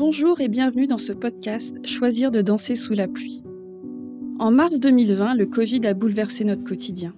[0.00, 3.42] Bonjour et bienvenue dans ce podcast Choisir de danser sous la pluie.
[4.38, 7.14] En mars 2020, le Covid a bouleversé notre quotidien.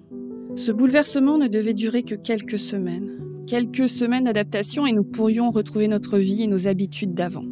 [0.56, 3.20] Ce bouleversement ne devait durer que quelques semaines.
[3.46, 7.44] Quelques semaines d'adaptation et nous pourrions retrouver notre vie et nos habitudes d'avant.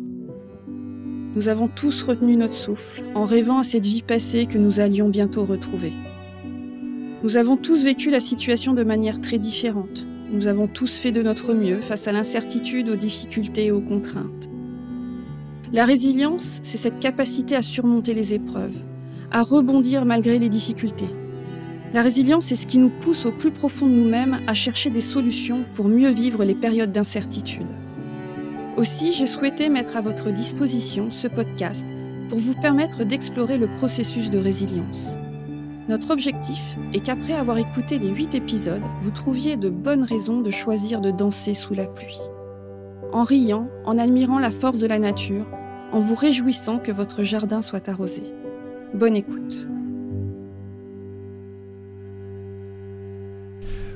[1.36, 5.10] Nous avons tous retenu notre souffle en rêvant à cette vie passée que nous allions
[5.10, 5.92] bientôt retrouver.
[7.22, 10.08] Nous avons tous vécu la situation de manière très différente.
[10.32, 14.49] Nous avons tous fait de notre mieux face à l'incertitude, aux difficultés et aux contraintes.
[15.72, 18.82] La résilience, c'est cette capacité à surmonter les épreuves,
[19.30, 21.08] à rebondir malgré les difficultés.
[21.92, 25.00] La résilience, c'est ce qui nous pousse au plus profond de nous-mêmes à chercher des
[25.00, 27.68] solutions pour mieux vivre les périodes d'incertitude.
[28.76, 31.86] Aussi, j'ai souhaité mettre à votre disposition ce podcast
[32.28, 35.14] pour vous permettre d'explorer le processus de résilience.
[35.88, 36.62] Notre objectif
[36.94, 41.12] est qu'après avoir écouté les 8 épisodes, vous trouviez de bonnes raisons de choisir de
[41.12, 42.18] danser sous la pluie.
[43.12, 45.46] En riant, en admirant la force de la nature,
[45.92, 48.22] en vous réjouissant que votre jardin soit arrosé.
[48.94, 49.66] Bonne écoute.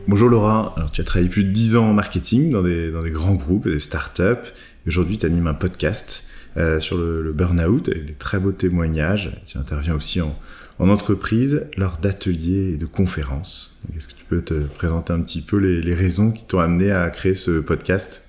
[0.07, 3.03] Bonjour Laura, Alors, tu as travaillé plus de 10 ans en marketing dans des, dans
[3.03, 4.53] des grands groupes et des startups.
[4.87, 6.27] Aujourd'hui, tu animes un podcast
[6.59, 9.41] euh, sur le, le burn-out avec des très beaux témoignages.
[9.47, 10.37] Tu interviens aussi en,
[10.79, 13.81] en entreprise lors d'ateliers et de conférences.
[13.97, 16.91] Est-ce que tu peux te présenter un petit peu les, les raisons qui t'ont amené
[16.91, 18.29] à créer ce podcast?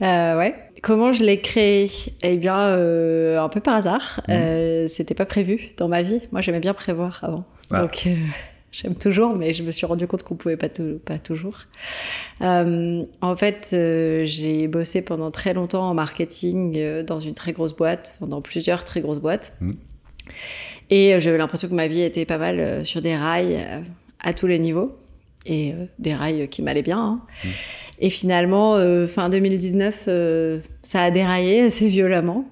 [0.00, 1.90] Euh, Ouais, Comment je l'ai créé?
[2.22, 4.20] Eh bien, euh, un peu par hasard.
[4.28, 4.32] Mmh.
[4.32, 6.20] Euh, C'était pas prévu dans ma vie.
[6.32, 7.44] Moi, j'aimais bien prévoir avant.
[7.70, 7.82] Ah.
[7.82, 8.14] Donc, euh,
[8.72, 10.68] j'aime toujours, mais je me suis rendu compte qu'on pouvait pas,
[11.04, 11.58] pas toujours.
[12.42, 13.68] Euh, en fait,
[14.24, 19.00] j'ai bossé pendant très longtemps en marketing dans une très grosse boîte, dans plusieurs très
[19.00, 19.56] grosses boîtes.
[19.60, 19.72] Mmh.
[20.90, 23.84] Et j'avais l'impression que ma vie était pas mal sur des rails
[24.20, 24.96] à tous les niveaux
[25.46, 26.98] et des rails qui m'allaient bien.
[26.98, 27.20] Hein.
[27.44, 27.48] Mmh.
[28.00, 32.48] Et finalement, euh, fin 2019, euh, ça a déraillé assez violemment.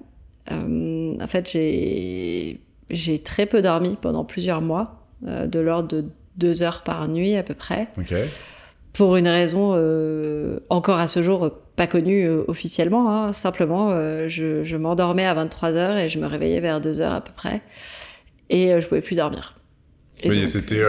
[0.51, 6.05] Euh, en fait, j'ai très peu dormi pendant plusieurs mois, de l'ordre de
[6.37, 7.89] deux heures par nuit à peu près.
[7.97, 8.23] Okay.
[8.93, 9.73] Pour une raison
[10.69, 13.11] encore à ce jour pas connue officiellement.
[13.11, 13.33] Hein.
[13.33, 13.91] Simplement,
[14.27, 17.33] je, je m'endormais à 23 heures et je me réveillais vers deux heures à peu
[17.35, 17.61] près.
[18.49, 19.59] Et je pouvais plus dormir.
[20.23, 20.81] C'était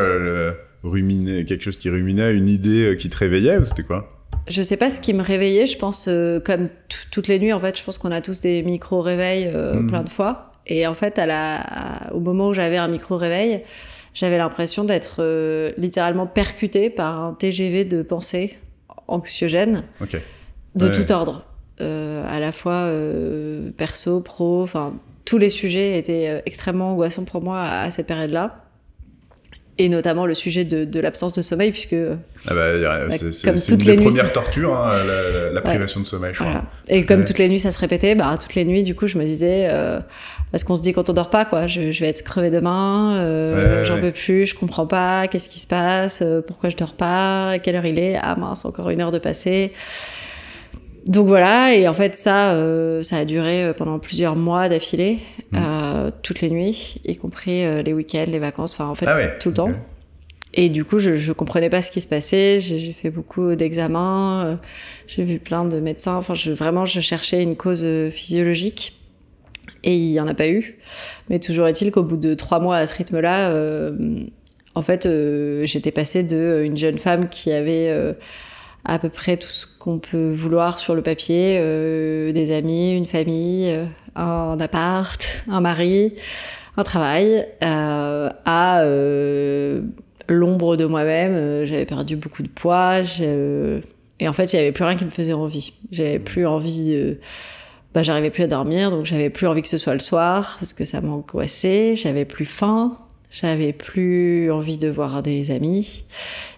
[0.82, 4.19] ruminer, quelque chose qui ruminait, une idée qui te réveillait ou c'était quoi?
[4.48, 5.66] Je sais pas ce qui me réveillait.
[5.66, 6.68] Je pense, euh, comme
[7.10, 9.86] toutes les nuits, en fait, je pense qu'on a tous des micro-réveils euh, mmh.
[9.86, 10.52] plein de fois.
[10.66, 13.62] Et en fait, à la, à, au moment où j'avais un micro-réveil,
[14.14, 18.58] j'avais l'impression d'être euh, littéralement percuté par un TGV de pensée
[19.08, 20.20] anxiogène okay.
[20.74, 20.92] de ouais.
[20.92, 21.46] tout ordre.
[21.80, 22.92] À la fois
[23.78, 24.92] perso, pro, enfin,
[25.24, 28.69] tous les sujets étaient extrêmement angoissants pour moi à, à cette période-là
[29.78, 31.96] et notamment le sujet de, de l'absence de sommeil, puisque
[32.48, 36.00] ah bah, c'est comme toutes une les nuits, premières tortures, hein, la, la, la, privation
[36.00, 36.04] ouais.
[36.04, 36.58] de sommeil, je voilà.
[36.58, 36.70] crois.
[36.88, 37.24] Et comme ouais.
[37.24, 39.68] toutes les nuits, ça se répétait, bah, toutes les nuits, du coup, je me disais,
[39.70, 40.00] euh,
[40.52, 43.16] parce qu'on se dit quand on dort pas, quoi, je, je vais être crevé demain,
[43.20, 46.76] euh, ouais, j'en peux plus, je comprends pas, qu'est-ce qui se passe, euh, pourquoi je
[46.76, 49.72] dors pas, quelle heure il est, ah mince, encore une heure de passer.
[51.10, 55.18] Donc voilà, et en fait ça, euh, ça a duré euh, pendant plusieurs mois d'affilée,
[55.50, 55.56] mmh.
[55.56, 59.16] euh, toutes les nuits, y compris euh, les week-ends, les vacances, enfin en fait ah
[59.16, 59.72] ouais, tout le okay.
[59.72, 59.78] temps.
[60.54, 62.60] Et du coup, je, je comprenais pas ce qui se passait.
[62.60, 64.54] J'ai fait beaucoup d'examens, euh,
[65.08, 66.14] j'ai vu plein de médecins.
[66.14, 68.96] Enfin, je, vraiment, je cherchais une cause physiologique
[69.82, 70.78] et il y en a pas eu.
[71.28, 73.52] Mais toujours est-il qu'au bout de trois mois à ce rythme-là,
[74.76, 75.08] en fait,
[75.64, 78.16] j'étais passée de une jeune femme qui avait
[78.84, 83.04] à peu près tout ce qu'on peut vouloir sur le papier, euh, des amis, une
[83.04, 83.84] famille, euh,
[84.16, 86.14] un appart, un mari,
[86.76, 88.84] un travail, euh, à
[90.28, 91.64] l'ombre de moi-même.
[91.64, 93.00] J'avais perdu beaucoup de poids,
[94.22, 95.72] et en fait, il n'y avait plus rien qui me faisait envie.
[95.90, 97.18] J'avais plus envie de...
[97.92, 100.72] Bah, j'arrivais plus à dormir, donc j'avais plus envie que ce soit le soir, parce
[100.72, 102.96] que ça m'angoissait, j'avais plus faim,
[103.30, 106.04] j'avais plus envie de voir des amis.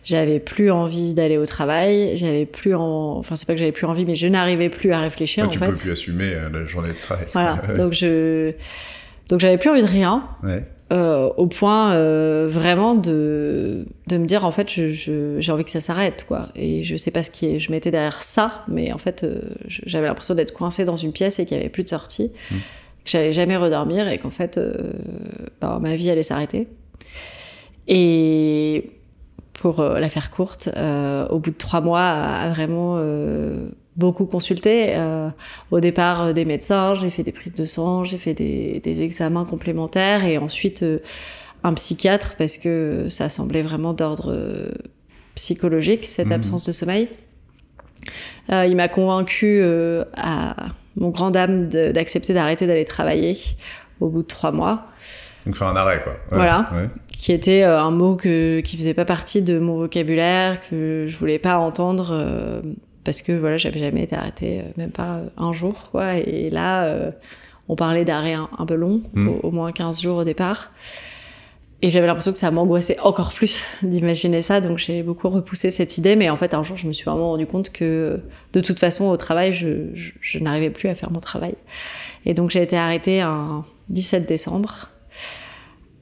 [0.04, 2.16] J'avais plus envie d'aller au travail.
[2.16, 3.18] J'avais plus en...
[3.18, 5.52] enfin c'est pas que j'avais plus envie, mais je n'arrivais plus à réfléchir ouais, en
[5.52, 5.66] tu fait.
[5.66, 7.26] Tu peux plus assumer euh, la journée de travail.
[7.32, 7.60] Voilà.
[7.76, 8.52] donc je
[9.28, 10.24] donc j'avais plus envie de rien.
[10.42, 10.64] Ouais.
[10.92, 15.64] Euh, au point euh, vraiment de de me dire en fait je, je, j'ai envie
[15.64, 18.62] que ça s'arrête quoi et je sais pas ce qui est je m'étais derrière ça
[18.68, 21.70] mais en fait euh, j'avais l'impression d'être coincée dans une pièce et qu'il y avait
[21.70, 22.56] plus de sortie mmh
[23.04, 24.92] que j'allais jamais redormir et qu'en fait, euh,
[25.60, 26.68] bah, ma vie allait s'arrêter.
[27.88, 28.90] Et
[29.54, 33.00] pour euh, la faire courte, euh, au bout de trois mois, à, vraiment
[33.96, 34.96] beaucoup consulté.
[35.70, 39.44] Au départ, des médecins, j'ai fait des prises de sang, j'ai fait des, des, examens
[39.44, 40.84] complémentaires et ensuite
[41.62, 44.34] un psychiatre parce que ça semblait vraiment d'ordre
[45.34, 46.32] psychologique, cette mmh.
[46.32, 47.08] absence de sommeil.
[48.48, 49.62] il m'a convaincu
[50.14, 50.56] à
[50.96, 53.36] mon grand dame d'accepter d'arrêter d'aller travailler
[54.00, 54.86] au bout de trois mois.
[55.46, 56.14] Donc faire un arrêt, quoi.
[56.30, 56.70] voilà.
[57.08, 61.38] Qui était un mot que, qui faisait pas partie de mon vocabulaire, que je voulais
[61.38, 62.62] pas entendre
[63.04, 66.14] parce que voilà, j'avais jamais été arrêtée, même pas un jour, quoi.
[66.14, 67.12] Et là,
[67.68, 69.28] on parlait d'arrêt un, peu long, hmm.
[69.42, 70.70] au, moins 15 jours au départ.
[71.84, 75.98] Et j'avais l'impression que ça m'angoissait encore plus d'imaginer ça, donc j'ai beaucoup repoussé cette
[75.98, 76.14] idée.
[76.14, 78.20] Mais en fait, un jour, je me suis vraiment rendu compte que
[78.52, 81.54] de toute façon, au travail, je, n'arrivais plus à faire mon travail.
[82.24, 84.90] Et donc j'ai été arrêtée un 17 décembre,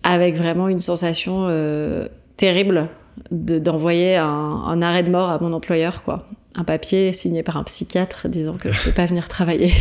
[0.03, 2.89] avec vraiment une sensation euh, terrible
[3.31, 6.27] d'envoyer un, arrêt de mort à mon employeur, quoi.
[6.57, 9.73] Un papier signé par un psychiatre disant que je ne peux pas venir travailler.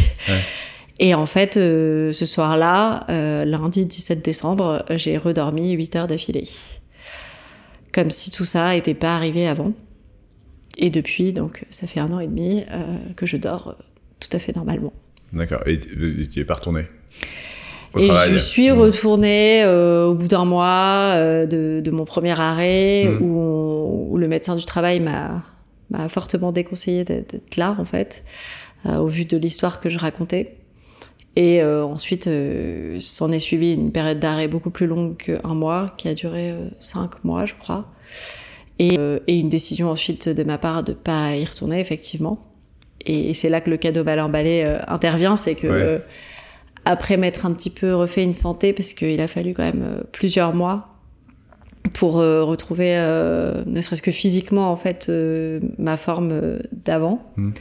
[1.00, 6.44] Et en fait, euh, ce soir-là, euh, lundi 17 décembre, j'ai redormi 8 heures d'affilée.
[7.94, 9.72] Comme si tout ça n'était pas arrivé avant.
[10.78, 12.84] Et depuis, donc, ça fait un an et demi euh,
[13.16, 13.76] que je dors
[14.20, 14.94] tout à fait normalement.
[15.32, 15.62] D'accord.
[15.66, 16.86] Et tu n'y es pas retourné
[17.98, 18.38] et je?
[18.38, 18.78] suis mmh.
[18.78, 21.16] retournée au bout d'un mois
[21.48, 23.24] de, mon premier arrêt mmh.
[23.24, 25.42] où, où, le médecin du travail m'a
[26.08, 28.24] fortement déconseillé d'être là en fait,
[28.88, 30.59] au vu de l'histoire que je racontais.
[31.36, 35.94] Et euh, ensuite, euh, s'en est suivi une période d'arrêt beaucoup plus longue qu'un mois,
[35.98, 37.92] qui a duré euh, cinq mois, je crois.
[38.80, 38.98] Et,
[39.28, 42.48] une décision ensuite de ma part de pas y retourner, effectivement.
[43.06, 46.02] Et, c'est là que le cadeau mal emballé intervient, c'est que
[46.86, 50.54] après m'être un petit peu refait une santé, parce qu'il a fallu quand même plusieurs
[50.54, 50.96] mois
[51.94, 52.96] pour retrouver,
[53.66, 55.12] ne serait-ce que physiquement, en fait,
[55.78, 57.22] ma forme d'avant.
[57.36, 57.52] Mmh.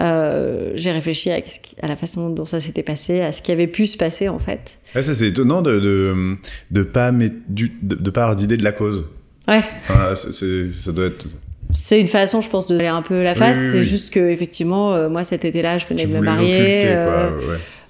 [0.00, 1.40] Euh, j'ai réfléchi à,
[1.82, 4.38] à, la façon dont ça s'était passé, à ce qui avait pu se passer en
[4.38, 4.78] fait.
[4.94, 6.36] ça c'est étonnant de de,
[6.70, 7.12] de pas
[7.48, 9.06] du, de, pas avoir d'idée de la cause.
[9.46, 9.62] Ouais.
[9.84, 11.26] ça doit être.
[11.74, 13.58] C'est une façon, je pense, de aller un peu la face.
[13.72, 16.80] c'est juste que effectivement, euh, moi cet été-là, je venais de me marier.
[16.84, 17.30] Euh,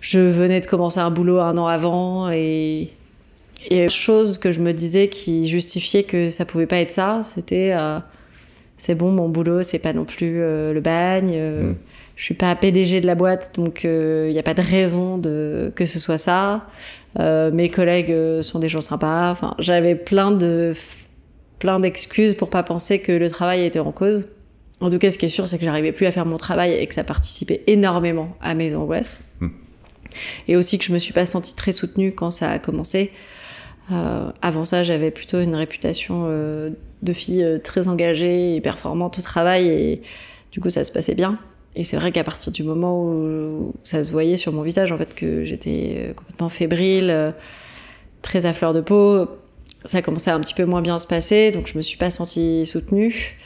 [0.00, 2.90] je venais de commencer un boulot un an avant et
[3.70, 7.72] une chose que je me disais qui justifiait que ça pouvait pas être ça, c'était
[8.76, 11.38] c'est bon, mon boulot, c'est pas non plus le bagne.
[11.38, 11.74] Mm
[12.16, 15.18] je suis pas PDG de la boîte, donc il euh, n'y a pas de raison
[15.18, 16.68] de, que ce soit ça.
[17.18, 19.30] Euh, mes collègues euh, sont des gens sympas.
[19.30, 20.72] Enfin, j'avais plein de
[21.58, 24.26] plein d'excuses pour pas penser que le travail était en cause.
[24.80, 26.74] En tout cas, ce qui est sûr, c'est que j'arrivais plus à faire mon travail
[26.74, 29.20] et que ça participait énormément à mes angoisses.
[29.40, 29.48] Hmm.
[30.48, 33.10] Et aussi que je me suis pas sentie très soutenue quand ça a commencé.
[34.42, 36.26] avant ça, j'avais plutôt une réputation
[37.02, 40.02] de fille très engagée et performante au travail et
[40.52, 41.38] du coup, ça se passait bien.
[41.74, 44.98] Et c'est vrai qu'à partir du moment où ça se voyait sur mon visage, en
[44.98, 47.32] fait, que j'étais euh, complètement fébrile, euh,
[48.20, 49.26] très à fleur de peau,
[49.86, 52.10] ça commençait à un petit peu moins bien se passer, donc je me suis pas
[52.10, 53.38] sentie soutenue.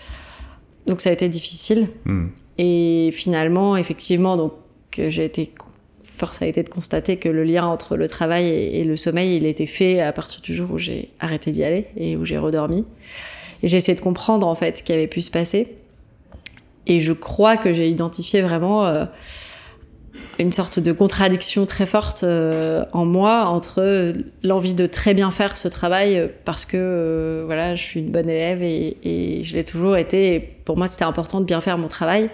[0.86, 1.88] Donc ça a été difficile.
[2.04, 2.26] Hmm.
[2.58, 4.52] Et finalement, effectivement, donc
[4.96, 5.52] j'ai été
[6.02, 9.44] force a été de constater que le lien entre le travail et, le sommeil, il
[9.44, 12.86] était fait à partir du jour où j'ai arrêté d'y aller et où j'ai redormi.
[13.66, 15.76] J'ai essayé de comprendre en fait ce qui avait pu se passer.
[16.86, 19.06] Et je crois que j'ai identifié vraiment euh,
[20.38, 24.14] une sorte de contradiction très forte euh, en moi entre
[24.44, 28.30] l'envie de très bien faire ce travail parce que euh, voilà, je suis une bonne
[28.30, 30.58] élève et, je l'ai toujours été.
[30.64, 32.30] Pour moi, c'était important de bien faire mon travail.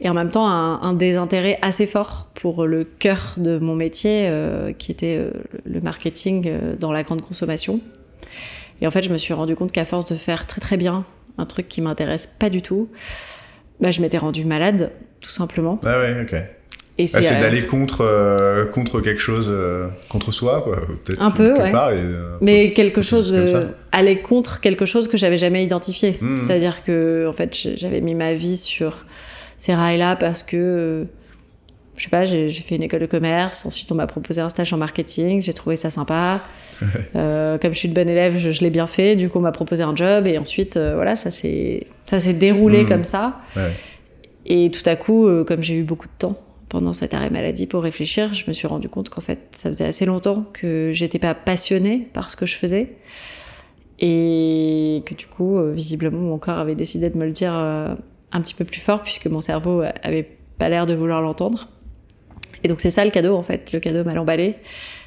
[0.00, 4.28] Et en même temps, un désintérêt assez fort pour le cœur de mon métier,
[4.76, 5.30] qui était
[5.64, 6.50] le marketing
[6.80, 7.80] dans la grande consommation.
[8.82, 11.06] Et en fait, je me suis rendu compte qu'à force de faire très très bien
[11.38, 12.90] un truc qui m'intéresse pas du tout,
[13.80, 15.80] bah, je m'étais rendue malade, tout simplement.
[15.84, 16.34] Ah ouais, ok.
[16.98, 20.78] Et c'est euh, d'aller contre, euh, contre quelque chose, euh, contre soi, quoi.
[21.20, 21.72] Un peu, ouais.
[22.42, 23.34] Mais quelque chose,
[23.92, 26.18] aller contre quelque chose que j'avais jamais identifié.
[26.20, 26.36] Mmh.
[26.36, 29.06] C'est-à-dire que, en fait, j'avais mis ma vie sur
[29.56, 31.06] ces rails-là parce que
[31.96, 34.72] je sais pas, j'ai fait une école de commerce, ensuite on m'a proposé un stage
[34.72, 36.40] en marketing, j'ai trouvé ça sympa.
[37.14, 39.52] Euh, comme je suis une bonne élève, je, l'ai bien fait, du coup on m'a
[39.52, 42.88] proposé un job et ensuite euh, voilà, ça s'est ça s'est déroulé mmh.
[42.88, 43.40] comme ça.
[44.46, 46.36] Et tout à coup, euh, comme j'ai eu beaucoup de temps
[46.68, 49.84] pendant cet arrêt maladie pour réfléchir, je me suis rendu compte qu'en fait, ça faisait
[49.84, 52.96] assez longtemps que j'étais pas passionnée par ce que je faisais
[54.00, 58.54] et que du coup, visiblement, mon corps avait décidé de me le dire un petit
[58.54, 61.68] peu plus fort puisque mon cerveau avait pas l'air de vouloir l'entendre.
[62.62, 64.56] Et donc c'est ça le cadeau en fait, le cadeau mal emballé.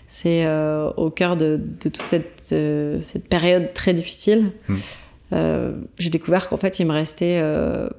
[0.08, 4.52] C'est euh, au cœur de, toute cette, euh, cette, période très difficile.
[4.68, 4.76] Hmm.
[5.34, 7.42] Euh, j'ai découvert qu'en fait il me restait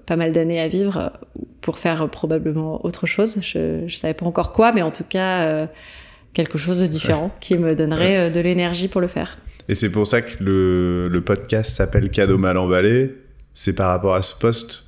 [0.06, 1.12] pas mal d'années à vivre
[1.60, 3.38] pour faire probablement autre chose.
[3.42, 5.66] Je, je savais pas encore quoi, mais en tout cas
[6.32, 9.38] quelque chose de différent qui me donnerait de l'énergie pour le faire.
[9.68, 13.16] Et c'est pour ça que le, le podcast s'appelle Cadeau mal emballé.
[13.52, 14.85] C'est par rapport à ce poste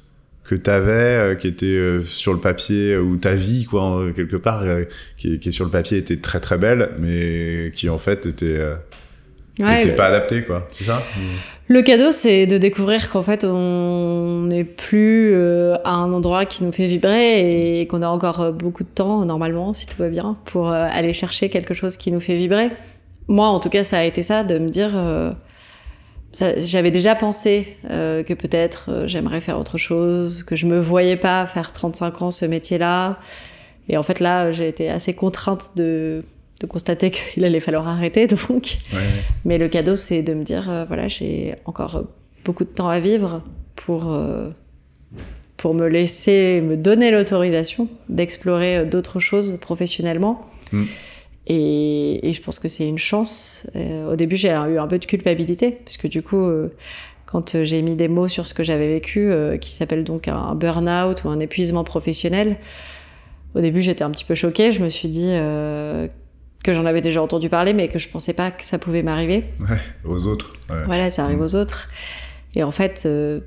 [0.48, 4.64] que tu avais, qui était sur le papier, ou ta vie, quoi, quelque part,
[5.16, 8.58] qui, qui, sur le papier était très très belle, mais qui en fait était
[9.60, 10.68] Ouais, pas adapté, quoi.
[10.70, 11.02] C'est ça?
[11.68, 16.62] Le cadeau, c'est de découvrir qu'en fait, on n'est plus euh, à un endroit qui
[16.64, 20.08] nous fait vibrer et qu'on a encore euh, beaucoup de temps, normalement, si tout va
[20.08, 22.70] bien, pour euh, aller chercher quelque chose qui nous fait vibrer.
[23.26, 24.90] Moi, en tout cas, ça a été ça, de me dire...
[26.34, 31.72] J'avais déjà pensé que peut-être j'aimerais faire autre chose, que je me voyais pas faire
[31.72, 33.18] 35 ans ce métier-là.
[33.88, 36.22] Et en fait, là, j'ai été assez contrainte de
[36.60, 38.78] de constater qu'il allait falloir arrêter donc.
[39.44, 42.04] Mais le cadeau, c'est de me dire, euh, voilà, j'ai encore
[42.44, 43.42] beaucoup de temps à vivre
[43.76, 44.50] pour, euh,
[45.56, 50.46] pour me laisser, me donner l'autorisation d'explorer euh, d'autres choses professionnellement.
[50.72, 50.84] Mm.
[51.48, 53.66] Et, et, je pense que c'est une chance.
[53.74, 56.46] au début, j'ai eu un peu de culpabilité, parce que du coup,
[57.26, 61.24] quand j'ai mis des mots sur ce que j'avais vécu, qui s'appelle donc un burn-out
[61.24, 62.58] ou un épuisement professionnel,
[63.54, 64.72] au début, j'étais un petit peu choquée.
[64.72, 65.32] Je me suis dit
[66.64, 69.44] que j'en avais déjà entendu parler, mais que je pensais pas que ça pouvait m'arriver.
[69.60, 70.56] Ouais, aux autres.
[70.68, 71.42] Voilà, ça arrive mm.
[71.42, 71.88] aux autres.
[72.54, 73.40] Et en fait, euh,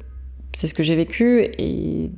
[0.54, 2.12] c'est ce que j'ai vécu et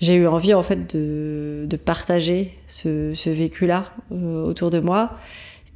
[0.00, 5.16] j'ai eu envie en fait de, de partager ce, ce vécu-là euh, autour de moi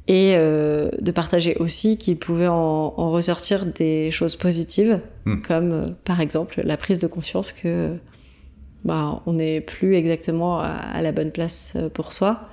[0.07, 5.41] et euh, de partager aussi qu'il pouvait en, en, ressortir des choses positives, mm.
[5.41, 7.95] comme par exemple la prise de conscience que
[8.83, 12.47] bah, on n'est plus exactement à, à, la bonne place pour soi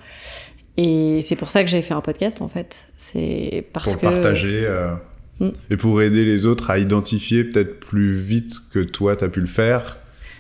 [0.79, 2.87] et c'est pour ça que j'ai fait un podcast, en fait.
[2.97, 4.07] C'est parce pour que...
[4.07, 4.95] partager euh,
[5.41, 5.51] mm.
[5.71, 9.41] et pour aider les autres à identifier peut-être plus vite que toi, tu as pu
[9.41, 9.99] le faire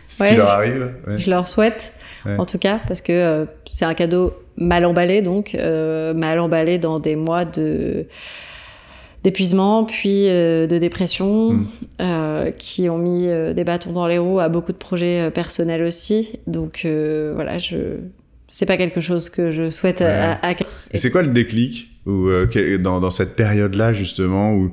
[0.08, 0.92] ce qui leur arrive.
[1.16, 1.92] Je leur souhaite,
[2.26, 6.78] en tout cas, parce que euh, c'est un cadeau mal emballé, donc euh, mal emballé
[6.78, 8.06] dans des mois de
[9.24, 12.52] d'épuisement, puis de dépression, mm.
[12.56, 16.38] qui ont mis des bâtons dans les roues à beaucoup de projets personnels aussi.
[16.46, 16.86] Donc
[17.34, 17.98] voilà, je,
[18.50, 20.38] c'est pas quelque chose que je souhaite à,
[20.90, 24.72] Et c'est quoi le déclic ou euh, dans, dans, cette période-là justement où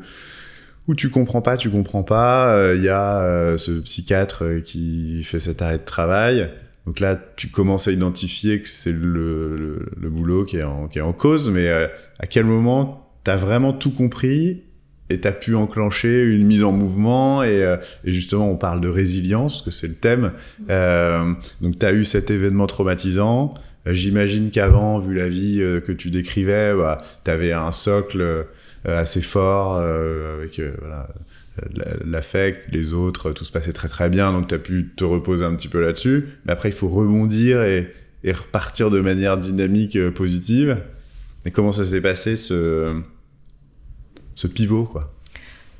[0.87, 5.23] où tu comprends pas, tu comprends pas, il euh, y a euh, ce psychiatre qui
[5.23, 6.51] fait cet arrêt de travail.
[6.85, 10.99] Donc là, tu commences à identifier que c'est le, le, boulot qui est en, qui
[10.99, 14.61] est en cause, mais à quel moment t'as vraiment tout compris
[15.09, 19.63] et t'as pu enclencher une mise en mouvement et, et, justement on parle de résilience
[19.63, 20.31] que c'est le thème
[20.69, 23.53] euh, donc t'as eu cet événement traumatisant
[23.87, 28.21] euh, j'imagine qu'avant, vu la vie euh, que tu décrivais, bah, tu avais un socle
[28.21, 28.43] euh,
[28.85, 31.07] assez fort avec voilà,
[32.05, 35.45] l'affect, les autres, tout se passait très très bien, donc tu as pu te reposer
[35.45, 36.27] un petit peu là-dessus.
[36.45, 40.77] Mais après, il faut rebondir et, et repartir de manière dynamique, positive.
[41.45, 43.01] Et comment ça s'est passé ce,
[44.33, 45.11] ce pivot, quoi?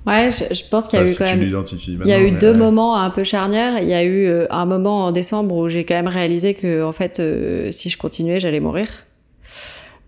[0.05, 1.41] Ouais, je, pense qu'il y a eu quand même.
[1.41, 3.81] Il y a eu deux moments un peu charnières.
[3.81, 6.83] Il y a eu euh, un moment en décembre où j'ai quand même réalisé que,
[6.83, 8.87] en fait, euh, si je continuais, j'allais mourir.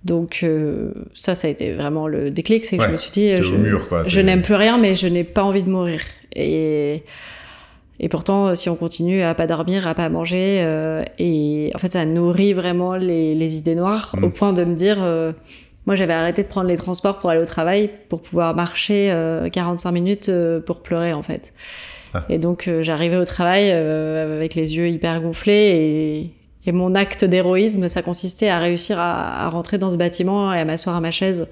[0.08, 3.38] Donc euh, ça, ça a été vraiment le déclic, c'est que je me suis dit,
[3.38, 3.44] je,
[4.08, 6.02] je n'aime plus rien, mais je n'ai pas envie de mourir.
[6.36, 7.04] Et
[8.00, 10.64] et pourtant, si on continue à pas dormir, à pas manger,
[11.18, 14.24] et en fait, ça nourrit vraiment les, les idées noires mm.
[14.24, 15.00] au point de me dire
[15.88, 19.08] moi, j'avais arrêté de prendre les transports pour aller au travail pour pouvoir marcher
[19.54, 21.54] 45 euh, minutes euh, pour pleurer, en fait.
[22.14, 22.26] Ah.
[22.28, 26.32] Et donc, euh, j'arrivais au travail avec les yeux hyper gonflés et,
[26.68, 30.60] et mon acte d'héroïsme, ça consistait à réussir à, à, rentrer dans ce bâtiment et
[30.60, 31.48] à m'asseoir à ma chaise.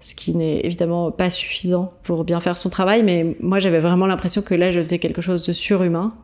[0.00, 4.06] Ce qui n'est évidemment pas suffisant pour bien faire son travail, mais moi, j'avais vraiment
[4.06, 6.14] l'impression que là, je faisais quelque chose de surhumain.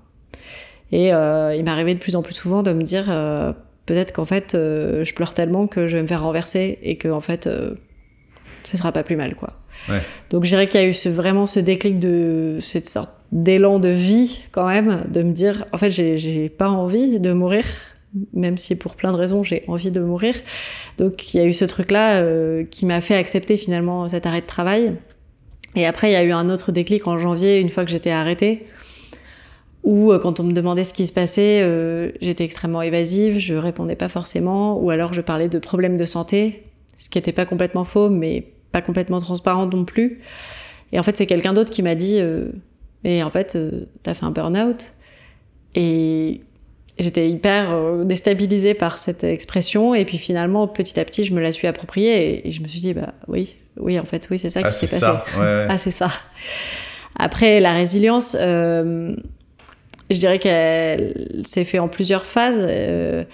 [0.91, 3.09] Et euh, il m'arrivait de plus en plus souvent de me dire
[3.87, 7.09] peut-être qu'en fait, euh, je pleure tellement que je vais me faire renverser et que
[7.09, 7.75] en fait, euh,
[8.63, 9.55] ce sera pas plus mal, quoi.
[9.89, 10.01] Ouais.
[10.31, 13.79] Donc, je dirais qu'il y a eu ce, vraiment ce déclic de cette sorte d'élan
[13.79, 17.65] de vie, quand même, de me dire, en fait, j'ai pas envie de mourir,
[18.33, 20.35] même si pour plein de raisons, j'ai envie de mourir.
[20.99, 24.41] Donc, il y a eu ce truc-là euh, qui m'a fait accepter finalement cet arrêt
[24.41, 24.95] de travail.
[25.75, 28.11] Et après, il y a eu un autre déclic en janvier, une fois que j'étais
[28.11, 28.67] arrêtée
[29.85, 33.55] ou euh, quand on me demandait ce qui se passait, euh, j'étais extrêmement évasive, je
[33.55, 36.63] répondais pas forcément, ou alors je parlais de problèmes de santé,
[36.97, 40.21] ce qui était pas complètement faux, mais pas complètement transparent non plus.
[40.93, 42.21] Et en fait, c'est quelqu'un d'autre qui m'a dit,
[43.03, 43.59] mais en fait,
[44.05, 44.93] t'as fait un burn-out.
[45.75, 46.43] Et
[46.99, 51.53] j'étais hyper déstabilisée par cette expression, et puis finalement, petit à petit, je me la
[51.53, 54.61] suis appropriée, et, je me suis dit, bah oui, oui, en fait, oui, c'est ça
[54.63, 55.07] ah, qui s'est passé.
[55.39, 55.67] Ouais, ouais.
[55.71, 56.11] Ah, c'est ça.
[57.19, 59.15] Après, la résilience, euh,
[60.11, 62.65] je dirais qu'elle s'est fait en plusieurs phases.
[62.69, 63.25] Euh,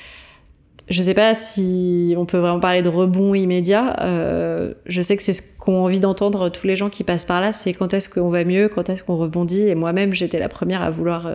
[0.88, 3.96] je sais pas si on peut vraiment parler de rebond immédiat.
[4.00, 7.40] Euh, je sais que c'est ce qu'ont envie d'entendre tous les gens qui passent par
[7.40, 9.68] là, c'est quand est-ce qu'on va mieux, quand est-ce qu'on rebondit.
[9.68, 11.34] Et moi-même, j'étais la première à vouloir euh,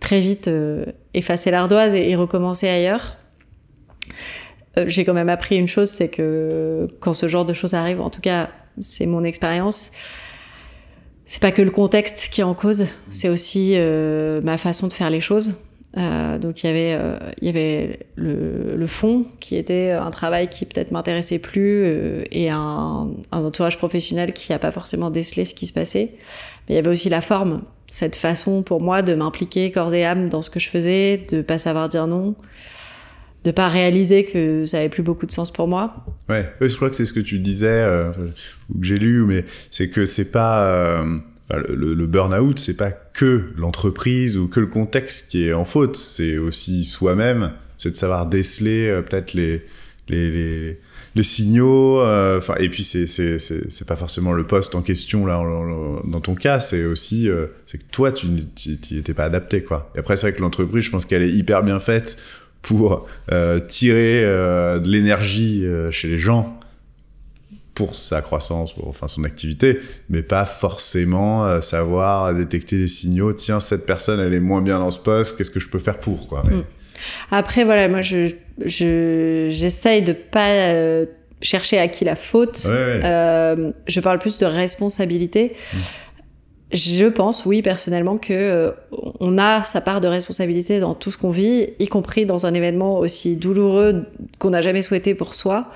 [0.00, 3.16] très vite euh, effacer l'ardoise et, recommencer ailleurs.
[4.86, 8.10] J'ai quand même appris une chose, c'est que quand ce genre de choses arrive, en
[8.10, 9.90] tout cas, c'est mon expérience.
[11.24, 13.74] C'est pas que le contexte qui est en cause, c'est aussi
[14.44, 15.54] ma façon de faire les choses.
[15.98, 20.66] Euh, donc il y avait, euh, y avait le, fond qui était un travail qui
[20.66, 25.54] peut-être m'intéressait plus euh, et un, un, entourage professionnel qui n'a pas forcément décelé ce
[25.54, 26.12] qui se passait.
[26.68, 30.04] Mais il y avait aussi la forme, cette façon pour moi de m'impliquer corps et
[30.04, 32.34] âme dans ce que je faisais, de pas savoir dire non,
[33.44, 36.04] de pas réaliser que ça avait plus beaucoup de sens pour moi.
[36.28, 37.86] Ouais, je crois que c'est ce que tu disais
[38.68, 41.04] ou que j'ai lu, mais c'est que c'est pas
[41.54, 45.96] le, le burn-out, c'est pas que l'entreprise ou que le contexte qui est en faute,
[45.96, 49.64] c'est aussi soi-même, c'est de savoir déceler euh, peut-être les,
[50.08, 50.80] les, les,
[51.14, 55.26] les, signaux, euh, enfin, et puis c'est, c'est, c'est, pas forcément le poste en question
[55.26, 55.42] là,
[56.04, 59.90] dans ton cas, c'est aussi, euh, c'est que toi, tu n'y étais pas adapté, quoi.
[59.94, 62.16] Et après, c'est vrai que l'entreprise, je pense qu'elle est hyper bien faite
[62.62, 63.08] pour
[63.68, 66.58] tirer de l'énergie chez les gens
[67.76, 73.34] pour sa croissance, pour enfin son activité, mais pas forcément euh, savoir détecter les signaux.
[73.34, 75.36] Tiens, cette personne, elle est moins bien dans ce poste.
[75.36, 76.64] Qu'est-ce que je peux faire pour quoi mm.
[77.30, 78.28] Après, voilà, moi, je
[78.64, 81.06] j'essaye de pas euh,
[81.42, 82.66] chercher à qui la faute.
[82.68, 85.54] Euh, je parle plus de responsabilité.
[85.72, 85.76] Mm.
[86.72, 88.74] Je pense, oui, personnellement, que
[89.20, 92.54] on a sa part de responsabilité dans tout ce qu'on vit, y compris dans un
[92.54, 94.06] événement aussi douloureux
[94.38, 95.70] qu'on n'a jamais souhaité pour soi.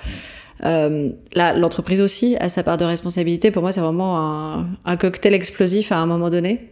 [0.64, 3.50] Euh, l'entreprise aussi a sa part de responsabilité.
[3.50, 6.68] Pour moi, c'est vraiment un, un, cocktail explosif à un moment donné.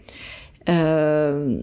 [0.69, 1.61] Euh,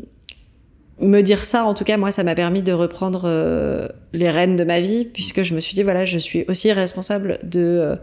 [1.00, 4.56] me dire ça, en tout cas, moi, ça m'a permis de reprendre euh, les rênes
[4.56, 7.96] de ma vie, puisque je me suis dit, voilà, je suis aussi responsable de euh,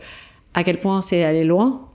[0.54, 1.88] à quel point c'est aller loin.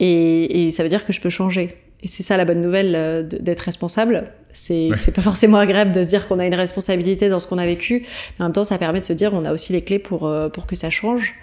[0.00, 1.70] Et, et, ça veut dire que je peux changer.
[2.02, 4.32] Et c'est ça la bonne nouvelle euh, d'être responsable.
[4.52, 7.58] C'est c'est pas forcément agréable de se dire qu'on a une responsabilité dans ce qu'on
[7.58, 8.04] a vécu.
[8.38, 10.30] Mais en même temps, ça permet de se dire on a aussi les clés pour
[10.52, 11.36] pour que ça change.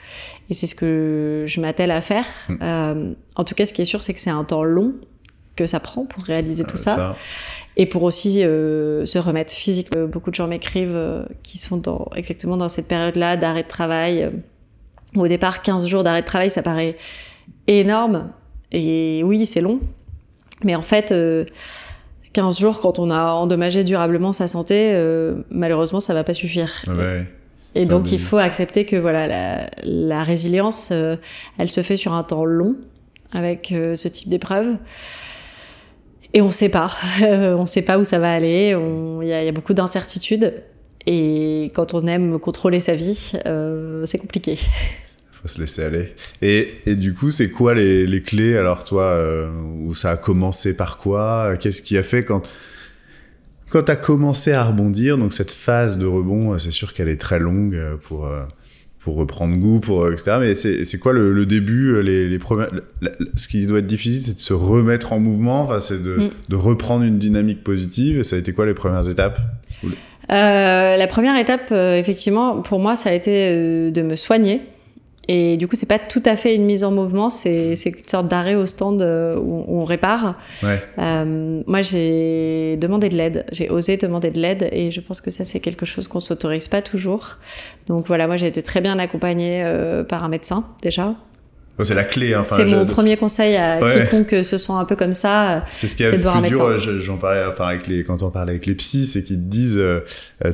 [0.49, 2.25] Et c'est ce que je m'attelle à faire.
[2.49, 2.55] Mm.
[2.61, 4.93] Euh, en tout cas, ce qui est sûr, c'est que c'est un temps long
[5.55, 7.17] que ça prend pour réaliser tout ça.
[7.79, 9.89] Et pour aussi euh, se remettre physique.
[9.91, 14.29] Beaucoup de gens m'écrivent qui sont dans, exactement dans cette période-là d'arrêt de travail.
[15.15, 16.97] Au départ, 15 jours d'arrêt de travail, ça paraît
[17.67, 18.29] énorme.
[18.71, 19.79] Et oui, c'est long.
[20.63, 21.45] Mais en fait, 15 euh,
[22.59, 26.71] jours, quand on a endommagé durablement sa santé, euh, malheureusement, ça va pas suffire.
[26.87, 27.25] Ouais.
[27.75, 31.15] Et donc, il faut accepter que voilà, la, la résilience, euh,
[31.57, 32.75] elle se fait sur un temps long
[33.31, 34.75] avec ce type d'épreuve.
[36.33, 36.91] Et on sait pas.
[37.21, 38.75] on sait pas où ça va aller.
[39.21, 40.53] Il y, a beaucoup d'incertitudes.
[41.05, 43.33] Et quand on aime contrôler sa vie,
[44.05, 44.57] c'est compliqué
[45.41, 46.13] faut se laisser aller.
[46.41, 50.97] Et, du coup, c'est quoi les, clés alors toi euh, où ça a commencé par
[50.97, 51.55] quoi?
[51.59, 52.47] Qu'est-ce qui a fait quand
[53.69, 55.17] quand tu as commencé à rebondir?
[55.17, 58.43] Donc cette phase de rebond, c'est sûr qu'elle est très longue euh, pour euh,
[58.99, 60.37] pour reprendre goût, pour etc.
[60.39, 62.69] Mais c'est quoi le, le, début les, les premières,
[63.35, 65.61] Ce qui doit être difficile, c'est de se remettre en mouvement.
[65.63, 66.31] Enfin, c'est de, mm.
[66.49, 68.19] de, reprendre une dynamique positive.
[68.19, 69.39] Et ça a été quoi les premières étapes?
[70.31, 74.61] Euh, La première étape, effectivement, pour moi, ça a été de me soigner.
[75.31, 78.27] Et du coup, c'est pas tout à fait une mise en mouvement, c'est une sorte
[78.27, 80.33] d'arrêt au stand euh, où, on répare.
[80.63, 80.83] Ouais.
[80.97, 85.29] Euh, moi, j'ai demandé de l'aide, j'ai osé demander de l'aide, et je pense que
[85.29, 87.37] ça, c'est quelque chose qu'on s'autorise pas toujours.
[87.85, 91.13] Donc voilà, moi, j'ai été très bien accompagnée euh, par un médecin déjà.
[91.83, 92.33] c'est la clé.
[92.33, 92.43] Hein.
[92.43, 95.63] c'est mon premier conseil à quiconque se sent un peu comme ça.
[95.69, 96.79] C'est ce qui est le plus dur.
[96.79, 99.79] J'en parlais, enfin avec les, quand on parle avec les psys, c'est qu'ils disent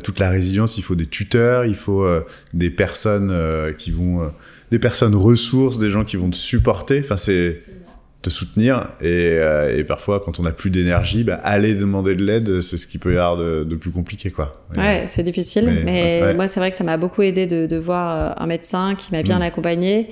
[0.04, 2.06] toute la résilience, il faut des tuteurs, il faut
[2.54, 3.34] des personnes
[3.78, 4.30] qui vont
[4.72, 7.00] des personnes ressources, des gens qui vont te supporter.
[7.04, 7.60] Enfin, c'est
[8.26, 8.90] te soutenir.
[9.02, 12.78] Et, euh, et, parfois, quand on n'a plus d'énergie, bah, aller demander de l'aide, c'est
[12.78, 14.66] ce qui peut y avoir de, plus compliqué, quoi.
[14.76, 15.82] Ouais, c'est difficile.
[15.86, 18.96] Mais, moi, c'est vrai que ça m'a beaucoup aidé de, de, voir euh, un médecin
[18.96, 19.44] qui m'a bien mm.
[19.44, 20.10] accompagné,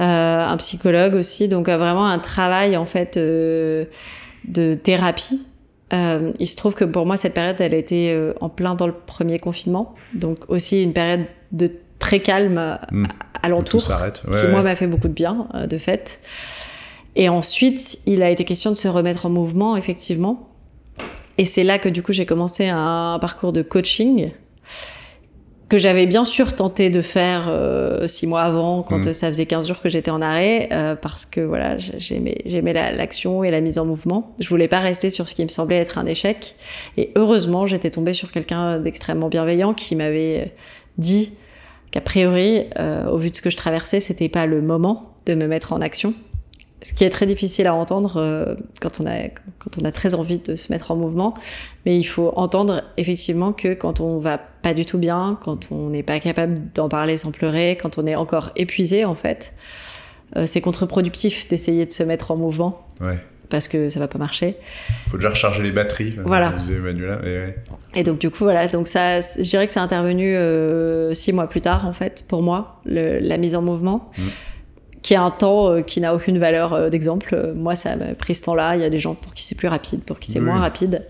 [0.00, 1.48] euh, un psychologue aussi.
[1.48, 5.46] Donc, euh, vraiment un travail, en fait, de thérapie.
[5.92, 8.94] il se trouve que pour moi, cette période, elle a été en plein dans le
[9.06, 9.94] premier confinement.
[10.14, 11.70] Donc, aussi une période de
[12.06, 13.06] très calme mm
[13.42, 13.80] alentour,
[14.40, 16.18] qui moi m'a fait beaucoup de bien, euh, de fait.
[17.14, 20.48] Et ensuite, il a été question de se remettre en mouvement, effectivement.
[21.38, 24.30] Et c'est là que du coup j'ai commencé un parcours de coaching.
[25.68, 29.12] que j'avais bien sûr tenté de faire euh, six mois avant, quand Mm.
[29.12, 32.92] ça faisait 15 jours que j'étais en arrêt, euh, parce que voilà, j'aimais, j'aimais la-
[32.92, 34.32] l'action et la mise en mouvement.
[34.38, 36.54] Je voulais pas rester sur ce qui me semblait être un échec.
[36.96, 40.54] Et heureusement, j'étais tombée sur quelqu'un d'extrêmement bienveillant qui m'avait
[40.98, 41.32] dit
[41.90, 45.34] qu'a priori, euh, au vu de ce que je traversais, c'était pas le moment de
[45.34, 46.14] me mettre en action.
[46.82, 50.14] Ce qui est très difficile à entendre euh, quand, on a, quand on a très
[50.14, 51.34] envie de se mettre en mouvement.
[51.84, 55.88] Mais il faut entendre effectivement que quand on va pas du tout bien, quand on
[55.88, 59.54] n'est pas capable d'en parler sans pleurer, quand on est encore épuisé en fait,
[60.36, 62.86] euh, c'est contre-productif d'essayer de se mettre en mouvement.
[63.48, 64.56] Parce que ça va pas marcher.
[65.08, 66.16] Faut déjà recharger les batteries.
[66.24, 66.52] Voilà.
[66.82, 67.20] Manuela.
[67.24, 67.56] Et ouais.
[67.94, 71.48] Et donc du coup voilà, donc ça, je dirais que c'est intervenu euh, six mois
[71.48, 74.22] plus tard en fait pour moi, le- la mise en mouvement, Mm.
[75.02, 77.52] qui est un temps euh, qui n'a aucune valeur euh, d'exemple.
[77.54, 78.76] Moi ça m'a pris ce temps-là.
[78.76, 80.44] Il y a des gens pour qui c'est plus rapide, pour qui c'est Oui.
[80.46, 81.06] moins rapide.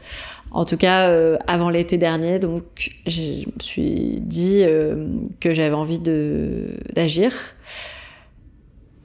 [0.53, 1.11] En tout cas,
[1.49, 4.62] avant l'été dernier, donc je me suis dit
[5.40, 7.33] que j'avais envie de d'agir.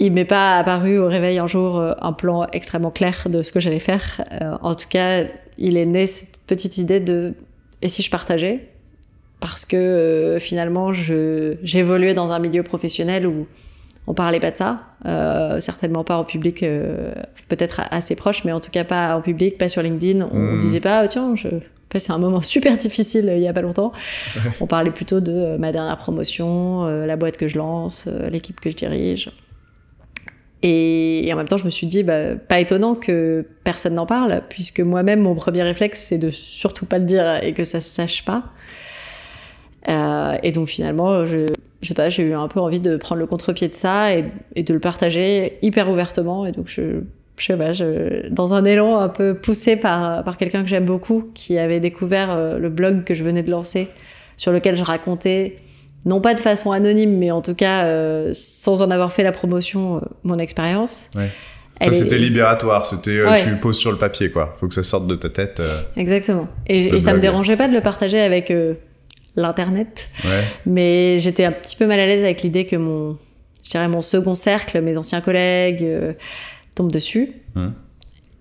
[0.04, 3.52] Il m'est pas apparu au réveil un jour euh, un plan extrêmement clair de ce
[3.52, 4.24] que j'allais faire.
[4.42, 5.26] Euh, en tout cas,
[5.60, 7.36] il est né cette petite idée de
[7.84, 8.68] et si je partageais?
[9.40, 13.46] Parce que euh, finalement, je j'évoluais dans un milieu professionnel où
[14.08, 16.66] on parlait pas de ça, euh, certainement pas en public,
[17.48, 20.28] peut-être assez proche, mais en tout cas pas en public, pas sur LinkedIn.
[20.32, 20.58] On Mhm.
[20.58, 21.48] disait pas, tiens, je
[21.90, 23.92] passé un moment super difficile il y a pas longtemps.
[24.62, 28.76] on parlait plutôt de ma dernière promotion, la boîte que je lance, l'équipe que je
[28.76, 29.30] dirige.
[30.64, 34.44] Et, en même temps, je me suis dit, bah, pas étonnant que personne n'en parle,
[34.50, 37.90] puisque moi-même, mon premier réflexe, c'est de surtout pas le dire et que ça se
[37.90, 38.44] sache pas.
[39.90, 43.20] Euh, et donc finalement, je, je sais pas, j'ai eu un peu envie de prendre
[43.20, 46.46] le contre-pied de ça et, et de le partager hyper ouvertement.
[46.46, 47.02] Et donc je,
[47.38, 50.86] je sais pas, je, dans un élan un peu poussé par, par quelqu'un que j'aime
[50.86, 53.88] beaucoup, qui avait découvert euh, le blog que je venais de lancer,
[54.38, 55.56] sur lequel je racontais,
[56.06, 59.32] non pas de façon anonyme, mais en tout cas euh, sans en avoir fait la
[59.32, 61.10] promotion, euh, mon expérience.
[61.16, 61.30] Ouais.
[61.82, 62.86] Ça, est- c'était libératoire.
[62.86, 63.44] C'était, euh, Ouais.
[63.44, 64.56] tu poses sur le papier, quoi.
[64.60, 65.62] Faut que ça sorte de ta tête.
[65.98, 66.48] Exactement.
[66.68, 68.54] Et, et ça me dérangeait pas de le partager avec
[69.36, 70.10] l'internet.
[70.24, 70.44] Ouais.
[70.66, 73.18] Mais j'étais un petit peu mal à l'aise avec l'idée que mon,
[73.64, 75.88] je dirais mon second cercle, mes anciens collègues,
[76.76, 77.32] tombent dessus.
[77.56, 77.74] Hum.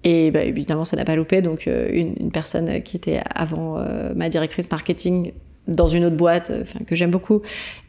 [0.05, 1.43] Et bah, évidemment, ça n'a pas loupé.
[1.43, 3.83] Donc, une, une personne qui était avant
[4.15, 5.33] ma directrice marketing
[5.75, 7.43] dans une autre boîte, euh, que j'aime beaucoup,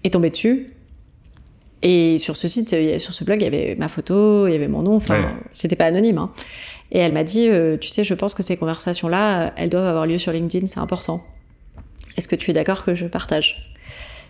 [0.04, 0.74] est tombée dessus.
[1.84, 4.56] Et sur ce site, euh, sur ce blog, il y avait ma photo, il y
[4.56, 4.96] avait mon nom.
[4.96, 5.28] Enfin, Ouais.
[5.52, 6.18] c'était pas anonyme.
[6.20, 6.32] hein.
[6.92, 10.06] Et elle m'a dit, euh, tu sais, je pense que ces conversations-là, elles doivent avoir
[10.06, 11.24] lieu sur LinkedIn, c'est important.
[12.18, 13.74] Est-ce que tu es d'accord que je partage?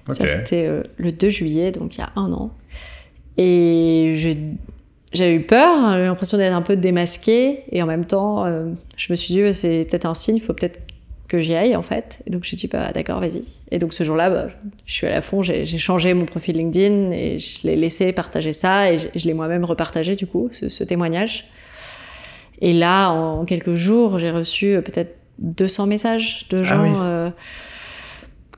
[0.08, 2.52] Ça, c'était euh, le 2 juillet, donc il y a un an.
[3.38, 4.14] Et
[5.14, 7.64] j'ai eu peur, j'ai eu l'impression d'être un peu démasquée.
[7.72, 10.54] Et en même temps, euh, je me suis dit, c'est peut-être un signe, il faut
[10.54, 10.80] peut-être
[11.32, 12.20] que j'y aille, en fait.
[12.28, 13.44] Et donc, j'ai dit, bah, d'accord, vas-y.
[13.72, 14.48] Et donc, ce jour-là, bah,
[14.86, 18.92] je suis à fond, j'ai changé mon profil LinkedIn et je l'ai laissé partager ça.
[18.92, 21.46] Et je, je l'ai moi-même repartagé, du coup, ce, ce témoignage.
[22.60, 26.90] Et là, en quelques jours, j'ai reçu euh, peut-être 200 messages de gens Ah oui.
[27.02, 27.30] euh,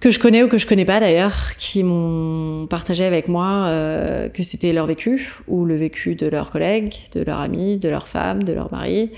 [0.01, 4.27] que je connais ou que je connais pas d'ailleurs, qui m'ont partagé avec moi euh,
[4.27, 8.09] que c'était leur vécu ou le vécu de leurs collègues, de leurs amis, de leurs
[8.09, 9.11] femmes, de leurs maris.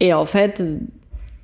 [0.00, 0.60] Et en fait,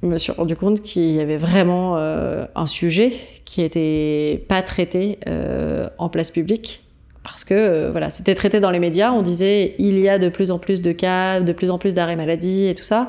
[0.02, 3.12] je me suis rendu compte qu'il y avait vraiment euh, un sujet
[3.44, 6.82] qui était pas traité euh, en place publique.
[7.22, 10.28] Parce que euh, voilà, c'était traité dans les médias, on disait il y a de
[10.28, 13.09] plus en plus de cas, de plus en plus d'arrêts maladie et tout ça,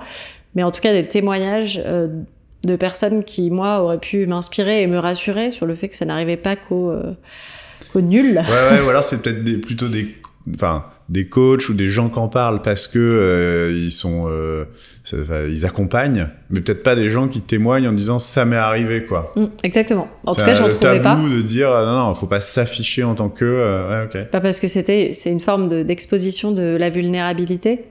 [0.55, 1.81] mais en tout cas des témoignages
[2.67, 6.05] de personnes qui, moi, auraient pu m'inspirer et me rassurer sur le fait que ça
[6.05, 7.13] n'arrivait pas qu'au euh,
[7.91, 8.37] qu'au nul.
[8.37, 10.07] Ouais, ouais, ou alors c'est peut-être plutôt des,
[10.53, 14.65] enfin, des coachs ou des gens qui en parlent parce que euh, ils sont, euh,
[15.05, 15.15] ça-
[15.49, 19.31] ils accompagnent, mais peut-être pas des gens qui témoignent en disant ça m'est arrivé, quoi.
[19.37, 20.09] Mm, exactement.
[20.25, 21.15] En tout cas, j'en trouvais pas.
[21.15, 24.29] tabou de dire euh, non, non, faut pas s'afficher en tant que, euh, ouais, ok.
[24.31, 27.83] Pas parce que c'était, c'est une forme de- d'exposition de la vulnérabilité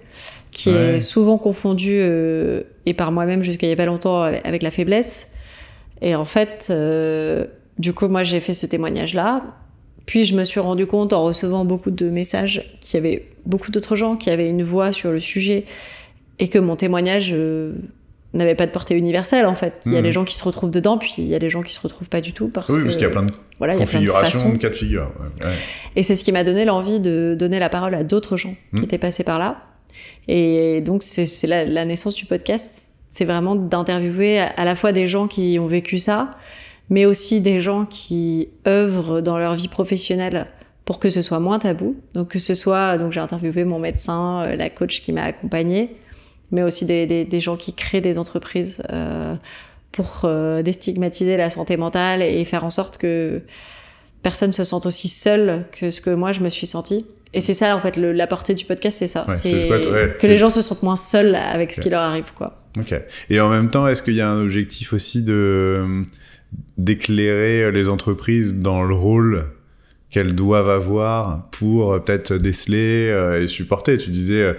[0.50, 0.96] qui Ouais.
[0.96, 1.98] est souvent confondue,
[2.86, 5.30] et par moi-même jusqu'à il y a pas longtemps, avec, la faiblesse.
[6.02, 6.72] Et en fait,
[7.78, 9.42] du coup, moi, j'ai fait ce témoignage-là.
[10.06, 13.70] Puis je me suis rendu compte en recevant beaucoup de messages qu'il y avait beaucoup
[13.70, 15.64] d'autres gens qui avaient une voix sur le sujet
[16.38, 17.72] et que mon témoignage euh,
[18.34, 19.74] n'avait pas de portée universelle en fait.
[19.86, 20.04] Il y a Mhm.
[20.04, 22.08] des gens qui se retrouvent dedans, puis il y a des gens qui se retrouvent
[22.08, 24.68] pas du tout parce Oui, parce qu'il y a plein de voilà, configurations, de cas
[24.68, 25.10] de figure.
[25.18, 25.54] ouais, ouais.
[25.96, 28.84] Et c'est ce qui m'a donné l'envie de donner la parole à d'autres gens qui
[28.84, 29.62] étaient passés par là.
[30.28, 32.92] Et donc, c'est c'est la, la naissance du podcast.
[33.10, 36.30] C'est vraiment d'interviewer à, à la fois des gens qui ont vécu ça,
[36.90, 40.46] mais aussi des gens qui œuvrent dans leur vie professionnelle
[40.84, 41.96] pour que ce soit moins tabou.
[42.14, 45.96] Donc, que ce soit, donc j'ai interviewé mon médecin, euh, la coach qui m'a accompagnée,
[46.52, 49.34] mais aussi des, des, des gens qui créent des entreprises euh,
[49.90, 53.42] pour euh, déstigmatiser la santé mentale et faire en sorte que
[54.22, 57.04] personne se sente aussi seul que ce que moi je me suis sentie.
[57.34, 59.26] Et c'est ça, en fait, le, la portée du podcast, c'est ça.
[59.28, 62.32] Ouais, c'est ouais, que les gens se sentent moins seuls avec ce qui leur arrive,
[62.34, 62.62] quoi.
[62.78, 62.94] Ok.
[63.28, 66.04] Et en même temps, est-ce qu'il y a un objectif aussi de
[66.78, 69.46] d'éclairer les entreprises dans le rôle
[70.10, 74.54] qu'elles doivent avoir pour euh, peut-être déceler euh, et supporter Tu disais, euh,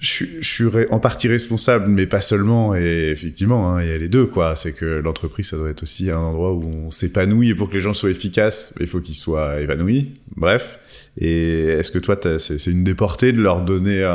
[0.00, 2.74] je, suis- en partie responsable, mais pas seulement.
[2.76, 4.54] Et effectivement, hein, il y a les deux, quoi.
[4.54, 7.50] C'est que l'entreprise, ça doit être aussi un endroit où on s'épanouit.
[7.50, 10.12] Et pour que les gens soient efficaces, il faut qu'ils soient épanouis.
[10.36, 10.78] Bref.
[11.18, 14.08] Et est-ce que toi, c'est une des portées de leur donner,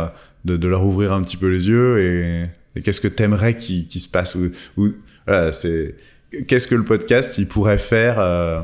[0.45, 1.99] de, leur ouvrir un petit peu les yeux
[2.75, 4.93] et, qu'est-ce que t'aimerais qu'il se passe ou-
[5.27, 5.95] voilà, c'est
[6.47, 8.59] qu'est-ce que le podcast il pourrait faire euh,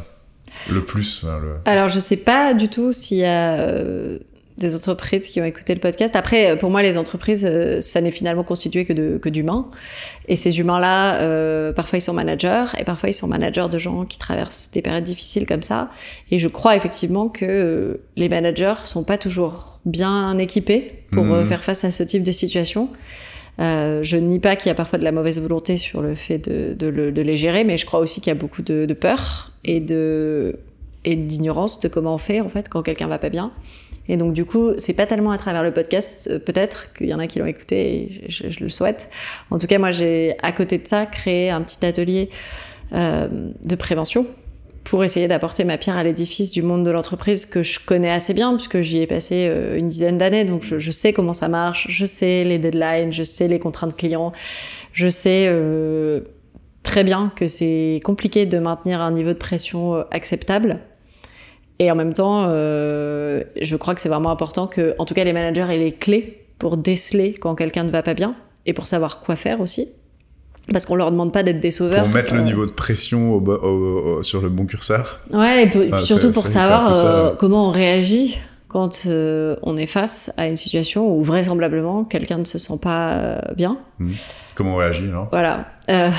[0.71, 4.19] le plus hein, le- Alors, je sais pas du tout s'il y a euh,
[4.57, 6.17] des entreprises qui ont écouté le podcast.
[6.17, 9.69] Après, pour moi, les entreprises, euh, ça n'est finalement constitué que de que d'humains.
[10.27, 14.03] Et ces humains-là, euh, parfois ils sont managers et parfois ils sont managers de gens
[14.03, 15.89] qui traversent des périodes difficiles comme ça.
[16.29, 21.31] Et je crois effectivement que euh, les managers sont pas toujours bien équipés pour Mhm.
[21.33, 22.89] euh, faire face à ce type de situation.
[23.59, 26.37] Euh, je nie pas qu'il y a parfois de la mauvaise volonté sur le fait
[26.37, 28.85] de, de, le- de les gérer, mais je crois aussi qu'il y a beaucoup de,
[28.93, 29.81] peur et
[31.15, 33.51] d'ignorance de comment on fait en fait quand quelqu'un va pas bien.
[34.07, 37.13] Et donc du coup, c'est pas tellement à travers le podcast, euh, peut-être qu'il y
[37.13, 39.09] en a qui l'ont écouté et je le souhaite.
[39.51, 42.29] En tout cas, moi j'ai à côté de ça créé un petit atelier
[42.93, 43.27] euh,
[43.63, 44.25] de prévention
[44.89, 48.33] pour essayer d'apporter ma pierre à l'édifice du monde de l'entreprise que je connais assez
[48.33, 51.47] bien puisque j'y ai passé euh, une dizaine d'années donc je, je sais comment ça
[51.47, 54.31] marche, je sais les deadlines, je sais les contraintes clients,
[54.91, 56.21] je sais euh,
[56.83, 60.79] très bien que c'est compliqué de maintenir un niveau de pression euh, acceptable.
[61.77, 65.23] Et en même temps, euh, je crois que c'est vraiment important que, en tout cas,
[65.23, 68.87] les managers aient les clés pour déceler quand quelqu'un ne va pas bien et pour
[68.87, 69.93] savoir quoi faire aussi.
[70.71, 72.03] Parce qu'on leur demande pas d'être des sauveurs.
[72.03, 75.19] pour mettre le Euh, niveau de pression au, bo- au- au- sur le bon curseur
[75.31, 79.87] Ouais, et pour- surtout pour savoir ça, euh, comment on réagit quand euh, on est
[79.87, 83.77] face à une situation où vraisemblablement quelqu'un ne se sent pas bien.
[84.53, 85.27] comment on réagit alors?
[85.31, 85.65] Voilà.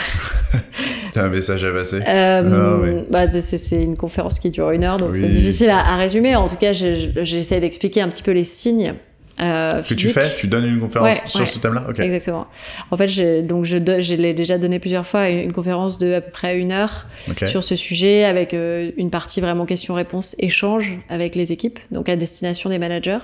[1.04, 4.96] C'était un message à passer Euh, Ah, bah, c'est une conférence qui dure une heure,
[4.98, 5.20] donc Oui.
[5.22, 6.34] c'est difficile à, à résumer.
[6.36, 8.94] En tout cas, j'essaie d'expliquer un petit peu les signes.
[9.40, 11.46] Euh, que tu fais tu donnes une conférence Ouais, sur ouais.
[11.46, 12.46] ce thème là ok Exactement.
[12.90, 16.12] En fait, j'ai- donc je, je l'ai déjà donné plusieurs fois, une une conférence de
[16.14, 17.06] à peu près une heure
[17.48, 22.16] sur ce sujet, avec euh, une partie vraiment questions-réponses, échange avec les équipes, donc à
[22.16, 23.18] destination des managers.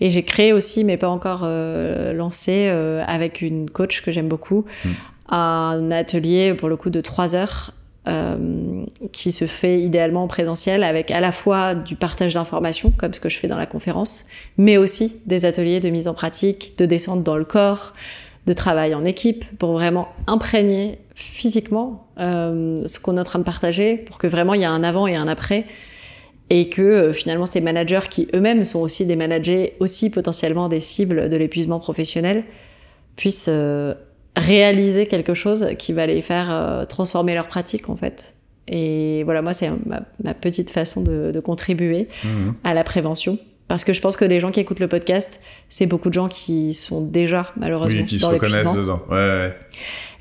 [0.00, 2.68] Et j'ai créé aussi, mais pas encore euh, lancé,
[3.06, 4.88] avec une coach que j'aime beaucoup, Mm.
[5.34, 7.72] un atelier pour le coup de trois heures.
[8.08, 13.12] Euh, qui se fait idéalement en présentiel avec à la fois du partage d'informations comme
[13.12, 14.24] ce que je fais dans la conférence
[14.56, 17.92] mais aussi des ateliers de mise en pratique de descente dans le corps
[18.46, 23.44] de travail en équipe pour vraiment imprégner physiquement euh, ce qu'on est en train de
[23.44, 25.66] partager pour que vraiment il y a un avant et un après
[26.48, 30.80] et que euh, finalement ces managers qui eux-mêmes sont aussi des managers aussi potentiellement des
[30.80, 32.44] cibles de l'épuisement professionnel
[33.16, 33.50] puissent
[34.38, 38.34] réaliser quelque chose qui va les faire euh, transformer leur pratique en fait
[38.66, 42.54] et voilà moi c'est ma, ma petite façon de, de contribuer Mhm.
[42.64, 45.86] à la prévention parce que je pense que les gens qui écoutent le podcast c'est
[45.86, 49.16] beaucoup de gens qui sont déjà malheureusement oui qui se dans reconnaissent l'épuisement dedans ouais,
[49.16, 49.56] ouais.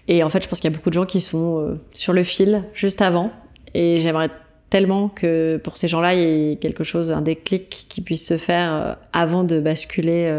[0.07, 2.13] et en fait, je pense qu'il y a beaucoup de gens qui sont euh, sur
[2.13, 3.31] le fil juste avant.
[3.73, 4.29] Et j'aimerais
[4.69, 8.37] tellement que pour ces gens-là, il y ait quelque chose, un déclic qui puisse se
[8.37, 10.31] faire euh, avant de basculer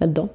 [0.00, 0.28] là-dedans.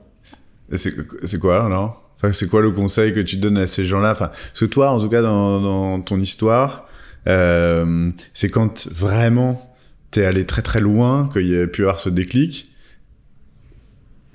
[0.74, 1.98] C'est quoi alors?
[2.19, 4.12] Enfin, C'est quoi le conseil que tu donnes à ces gens-là?
[4.12, 6.88] Enfin, que toi, en tout cas, dans, dans ton histoire,
[7.27, 9.75] euh, c'est quand vraiment
[10.12, 12.69] t'es allé très très loin qu'il y a pu avoir ce déclic.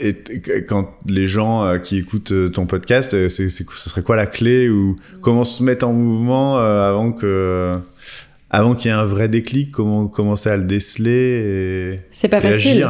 [0.01, 0.15] Et
[0.67, 4.27] quand les gens euh, qui écoutent euh, ton podcast, euh, c'est, ce serait quoi la
[4.27, 7.79] clé ou comment se mettre en mouvement avant que
[8.55, 12.87] avant qu'il y ait un vrai déclic, comment commencer à le déceler C'est pas facile.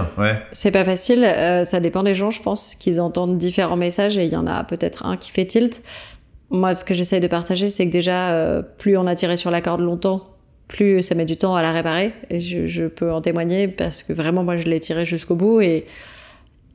[0.53, 1.24] C'est pas facile.
[1.24, 4.46] euh, ça dépend des gens, je pense, qu'ils entendent différents messages et il y en
[4.46, 5.83] a peut-être un qui fait tilt.
[6.50, 9.50] Moi, ce que j'essaye de partager, c'est que déjà, euh, plus on a tiré sur
[9.50, 10.22] la corde longtemps,
[10.68, 12.12] plus ça met du temps à la réparer.
[12.31, 15.62] Et je, je peux en témoigner parce que vraiment, moi, je l'ai tiré jusqu'au bout
[15.62, 15.87] et,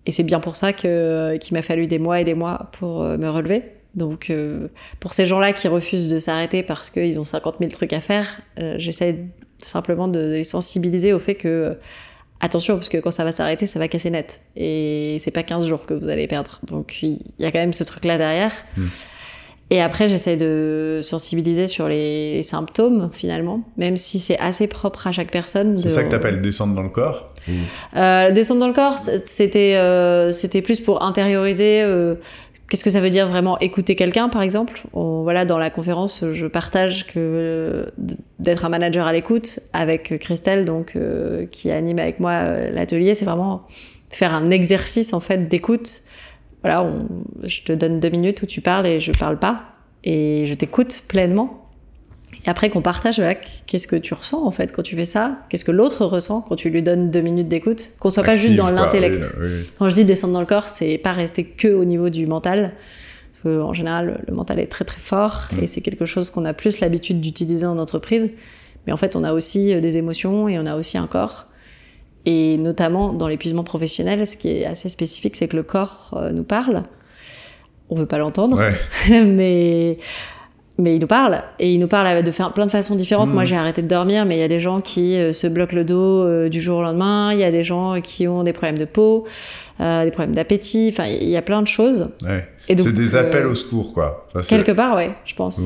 [0.08, 3.04] et c'est bien pour ça que, qu'il m'a fallu des mois et des mois pour
[3.04, 3.64] euh, me relever.
[3.96, 4.68] Donc, euh,
[5.00, 8.42] pour ces gens-là qui refusent de s'arrêter parce qu'ils ont 50 000 trucs à faire,
[8.60, 9.26] euh, j'essaie
[9.62, 11.74] simplement de les sensibiliser au fait que euh,
[12.40, 14.42] attention, parce que quand ça va s'arrêter, ça va casser net.
[14.56, 16.60] Et c'est pas 15 jours que vous allez perdre.
[16.68, 18.54] Donc il y a quand même ce truc-là derrière.
[18.78, 18.86] Mm.
[19.72, 25.06] Et après, j'essaie de sensibiliser sur les, les symptômes, finalement, même si c'est assez propre
[25.06, 25.78] à chaque personne.
[25.78, 27.34] C'est de- ça que t'appelles descendre dans le corps
[28.32, 29.80] descendre dans le corps, c'était
[30.32, 31.84] c'était plus pour intérioriser
[32.70, 34.84] Qu'est-ce que ça veut dire vraiment écouter quelqu'un, par exemple?
[34.94, 37.92] Voilà, dans la conférence, je partage que
[38.38, 43.16] d'être un manager à l'écoute avec Christelle, donc euh, qui anime avec moi euh, l'atelier,
[43.16, 43.64] c'est vraiment
[44.12, 46.02] faire un exercice en fait d'écoute.
[46.62, 46.88] Voilà,
[47.44, 49.64] je te donne deux minutes où tu parles et je parle pas,
[50.04, 51.59] et je t'écoute pleinement.
[52.46, 53.22] Et après qu'on partage,
[53.66, 55.40] qu'est-ce que tu ressens en fait quand tu fais ça?
[55.50, 57.90] Qu'est-ce que l'autre ressent quand tu lui donnes deux minutes d'écoute?
[58.00, 59.36] Qu'on soit pas juste dans l'intellect.
[59.78, 62.74] Quand je dis descendre dans le corps, c'est pas rester que au niveau du mental.
[63.32, 65.64] Parce que, en général, le mental est très très fort mm.
[65.64, 68.32] et c'est quelque chose qu'on a plus l'habitude d'utiliser en entreprise.
[68.88, 71.48] Mais en fait, on a aussi euh, des émotions et on a aussi un corps.
[72.26, 76.32] Et notamment dans l'épuisement professionnel, ce qui est assez spécifique, c'est que le corps euh,
[76.32, 76.84] nous parle.
[77.90, 78.62] On veut pas l'entendre,
[79.10, 79.98] mais
[80.80, 83.30] mais il nous parle et il nous parle de faire plein de façons différentes.
[83.30, 83.48] Moi, mm.
[83.48, 85.84] j'ai arrêté de dormir, mais il y a des gens qui euh, se bloquent le
[85.84, 87.34] dos euh, du jour au lendemain.
[87.34, 89.28] Il y a des gens qui ont des problèmes de peau,
[89.82, 90.90] euh, des problèmes d'appétit.
[90.92, 92.10] Enfin, il y a plein de choses.
[92.24, 92.48] Ouais.
[92.68, 94.28] C'est des appels au secours, quoi.
[94.48, 95.60] quelque part, ouais, je pense.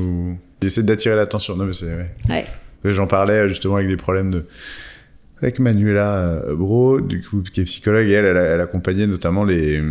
[0.61, 1.55] Il essaie d'attirer l'attention.
[1.55, 1.93] Non, mais c'est.
[2.29, 2.45] Ouais.
[2.83, 4.45] J'en parlais justement avec des problèmes de
[5.41, 9.81] avec Manuela Bro, du coup, qui est psychologue, et elle, elle accompagnait notamment les,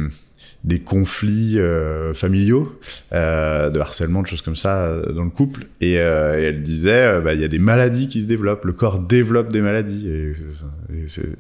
[0.65, 2.79] des conflits euh, familiaux,
[3.13, 5.67] euh, de harcèlement, de choses comme ça euh, dans le couple.
[5.81, 9.51] Et, elle disait, bah, il y a des maladies qui se développent, le corps développe
[9.51, 10.09] des maladies,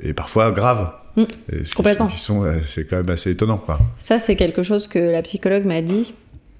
[0.02, 0.94] et, parfois graves.
[1.16, 1.24] Mmh,
[1.76, 2.08] complètement.
[2.66, 3.58] c'est quand même assez étonnant.
[3.58, 3.78] Quoi.
[3.98, 6.14] Ça, c'est quelque chose que la psychologue m'a dit,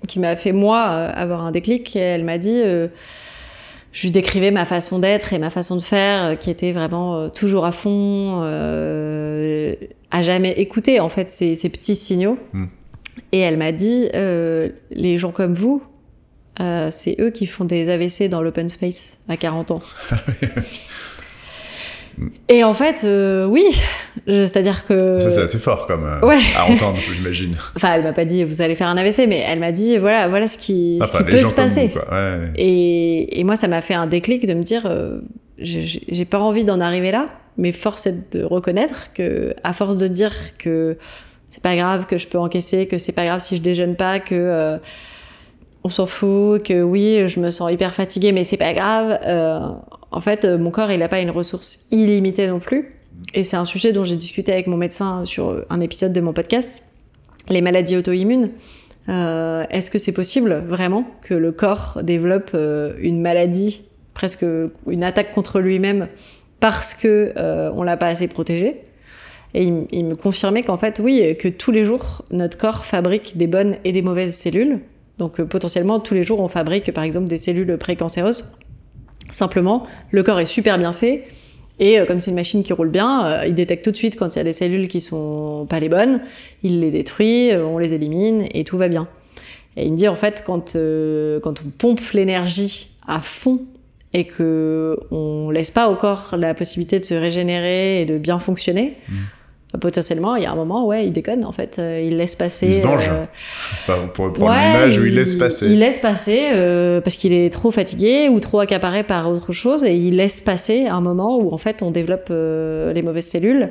[0.06, 1.96] qui m'a fait, moi, avoir un déclic.
[1.96, 2.62] elle m'a dit
[3.92, 7.66] je lui décrivais ma façon d'être et ma façon de faire qui était vraiment toujours
[7.66, 12.38] à fond, à jamais écouté en fait ces, petits signaux.
[12.52, 12.66] Hmm.
[13.32, 15.82] Et elle m'a dit, euh, les gens comme vous,
[16.60, 19.82] euh, c'est eux qui font des AVC dans l'open space à 40 ans.
[22.48, 23.64] Et en fait, euh, oui,
[24.26, 25.18] c'est-à-dire que.
[25.20, 27.56] Ça, c'est assez fort comme à entendre, j'imagine.
[27.76, 30.28] Enfin, elle m'a pas dit vous allez faire un AVC, mais elle m'a dit voilà,
[30.28, 31.90] voilà ce qui, ce qui peut se passer.
[32.56, 34.90] et, et, moi, ça m'a fait un déclic de me dire
[35.58, 40.08] j'ai pas envie d'en arriver là mais force est de reconnaître que, à force de
[40.08, 40.96] dire que
[41.46, 44.20] c'est pas grave, que je peux encaisser, que c'est pas grave si je déjeune pas,
[44.20, 44.78] que euh,
[45.84, 49.18] on s'en fout, que oui, je me sens hyper fatiguée, mais c'est pas grave.
[50.12, 52.94] Euh, en fait, mon corps, il n'a pas une ressource illimitée non plus.
[53.34, 56.32] Et c'est un sujet dont j'ai discuté avec mon médecin sur un épisode de mon
[56.32, 56.82] podcast,
[57.48, 58.50] les maladies auto-immunes.
[59.08, 62.56] Euh, est-ce que c'est possible vraiment que le corps développe
[63.00, 63.82] une maladie,
[64.14, 64.44] presque
[64.86, 66.08] une attaque contre lui-même
[66.60, 68.82] parce que euh, on l'a pas assez protégé?
[69.54, 73.46] Et il, me confirmait qu'en fait, oui, que tous les jours, notre corps fabrique des
[73.46, 74.80] bonnes et des mauvaises cellules.
[75.18, 78.46] Donc euh, potentiellement, tous les jours, on fabrique par exemple des cellules précancéreuses.
[79.32, 81.26] Simplement, le corps est super bien fait.
[81.80, 84.34] Et euh, comme c'est une machine qui roule bien, il détecte tout de suite quand
[84.34, 86.20] il y a des cellules qui sont pas les bonnes,
[86.62, 89.08] il les détruit, on les élimine et tout va bien.
[89.76, 90.76] Et il me dit en fait, quand,
[91.42, 93.62] quand on pompe l'énergie à fond
[94.12, 98.38] et que on laisse pas au corps la possibilité de se régénérer et de bien
[98.38, 99.14] fonctionner, mmh.
[99.80, 101.78] Potentiellement, il y a un moment, ouais, il déconne en fait.
[101.78, 102.66] Euh, il laisse passer.
[102.66, 103.08] Il se venge.
[103.08, 103.24] Euh,
[103.82, 105.66] enfin, pour reprendre l'image où il laisse passer.
[105.66, 109.84] Il laisse passer euh, parce qu'il est trop fatigué ou trop accaparé par autre chose
[109.84, 113.70] et il laisse passer un moment où en fait on développe les mauvaises cellules.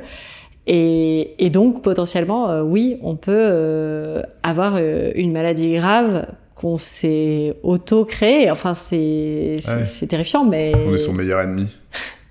[0.66, 8.50] Et, et donc potentiellement, oui, on peut avoir une maladie grave qu'on s'est auto-créé.
[8.50, 9.60] Enfin, c'est
[10.08, 10.72] terrifiant, mais...
[10.86, 11.68] On est son meilleur ennemi.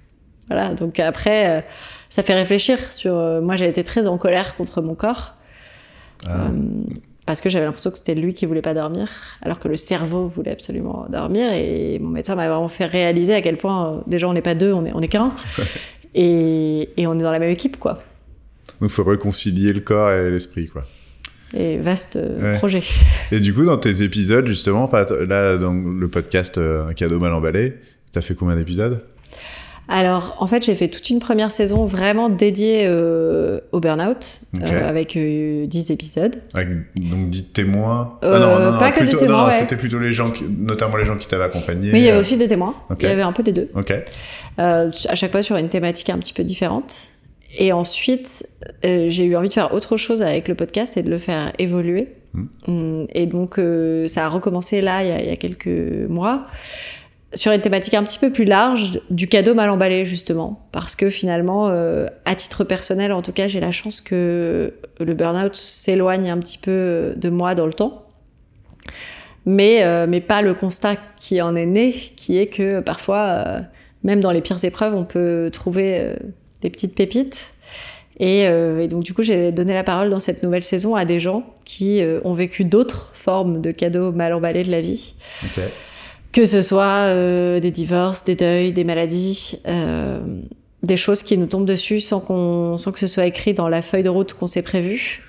[0.47, 1.61] voilà, donc après, euh,
[2.09, 3.15] ça fait réfléchir sur...
[3.15, 5.35] Euh, moi, j'ai été très en colère contre mon corps.
[6.25, 6.47] Ah.
[6.47, 6.49] Euh,
[7.25, 9.07] parce que j'avais l'impression que c'était lui qui voulait pas dormir,
[9.41, 11.53] alors que le cerveau voulait absolument dormir.
[11.53, 14.73] Et mon médecin m'a vraiment fait réaliser à quel point, déjà, on n'est pas deux,
[14.73, 15.33] on est, on est qu'un.
[16.15, 17.93] et, et on est dans la même équipe, quoi.
[18.81, 20.83] Donc, il faut réconcilier le corps et l'esprit, quoi
[21.53, 22.17] et vaste
[22.59, 22.79] projet.
[23.33, 24.89] Et du coup, dans tes épisodes, justement,
[25.27, 27.73] là, dans le podcast Un cadeau mal emballé,
[28.13, 29.03] t'as fait combien d'épisodes?
[29.91, 35.17] Alors, en fait, j'ai fait toute une première saison vraiment dédiée euh, au burn-out, avec
[35.17, 36.35] 10 épisodes.
[36.53, 39.51] Avec, donc 10 témoins ah non, non, non, Pas que des témoins, ouais.
[39.51, 41.91] C'était plutôt les gens, qui, notamment les gens qui t'avaient accompagné.
[41.91, 42.75] Mais il y avait aussi des témoins.
[42.99, 43.69] Il y avait un peu des deux.
[43.75, 43.93] Ok.
[44.57, 47.11] à chaque fois sur une thématique un petit peu différente.
[47.57, 48.47] Et ensuite,
[48.85, 51.51] euh, j'ai eu envie de faire autre chose avec le podcast et de le faire
[51.59, 52.09] évoluer.
[52.33, 52.45] Hmm.
[52.67, 56.09] Hum, et donc, euh, ça a recommencé là, il y, a, il y, a, quelques
[56.09, 56.45] mois,
[57.33, 60.67] sur une thématique un petit peu plus large du cadeau mal emballé, justement.
[60.71, 65.13] Parce que finalement, euh, à titre personnel, en tout cas, j'ai la chance que le
[65.13, 68.05] burn-out s'éloigne un petit peu de moi dans le temps.
[69.45, 73.61] Mais, euh, mais pas le constat qui en est né, qui est que parfois,
[74.03, 76.13] même dans les pires épreuves, on peut trouver
[76.61, 77.53] des petites pépites.
[78.19, 78.47] Et,
[78.87, 82.03] donc du coup, j'ai donné la parole dans cette nouvelle saison à des gens qui
[82.23, 85.15] ont vécu d'autres formes de cadeaux mal emballés de la vie.
[86.31, 90.19] Que ce soit euh, des divorces, des deuils, des maladies, euh,
[90.81, 93.81] des choses qui nous tombent dessus sans, qu'on, sans que ce soit écrit dans la
[93.81, 95.23] feuille de route qu'on s'est prévu.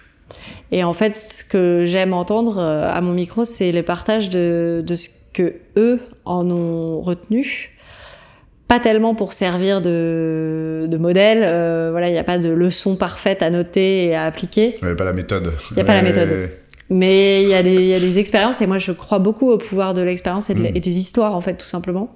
[0.70, 4.82] Et en fait, ce que j'aime entendre euh, à mon micro, c'est le partage de,
[4.86, 7.70] de ce que eux en ont retenu.
[8.68, 12.96] Pas tellement pour servir de, de modèle, euh, voilà, il n'y a pas de leçon
[12.96, 14.76] parfaite à noter et à appliquer.
[14.80, 15.52] Il n'y a pas la méthode.
[15.72, 16.48] Il n'y a pas la méthode.
[16.92, 19.56] Mais il y, a des, y a des expériences, et moi je crois beaucoup au
[19.56, 20.76] pouvoir de l'expérience et, de, Mm.
[20.76, 22.14] et des histoires, en fait, tout simplement.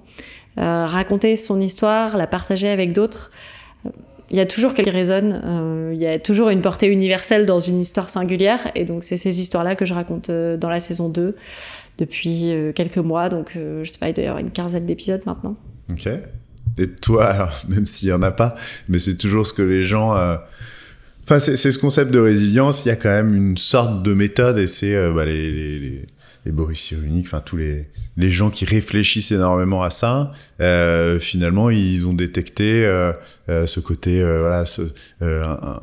[0.59, 3.31] Euh, raconter son histoire, la partager avec d'autres.
[4.31, 7.47] Il y a toujours quelque qui résonne, euh, il y a toujours une portée universelle
[7.47, 10.81] dans une histoire singulière, et donc c'est ces histoires-là que je raconte euh, dans la
[10.81, 11.37] saison 2
[11.99, 14.85] depuis euh, quelques mois, donc euh, je sais pas, il doit y avoir une quinzaine
[14.85, 15.57] d'épisodes maintenant.
[15.91, 16.09] Ok.
[16.79, 18.57] Et toi, alors, même s'il y en a pas,
[18.89, 20.15] mais c'est toujours ce que les gens.
[21.29, 22.85] Enfin, c'est ce concept de résilience.
[22.85, 25.79] Il y a quand même une sorte de méthode, et c'est euh, bah, les, les,
[25.81, 26.07] les,
[26.45, 30.33] les Boris Cyrulnik, enfin tous les les gens qui réfléchissent énormément à ça.
[30.63, 33.13] euh, finalement, ils ont détecté euh,
[33.51, 34.81] euh, ce côté, euh, voilà, ce,
[35.21, 35.81] un-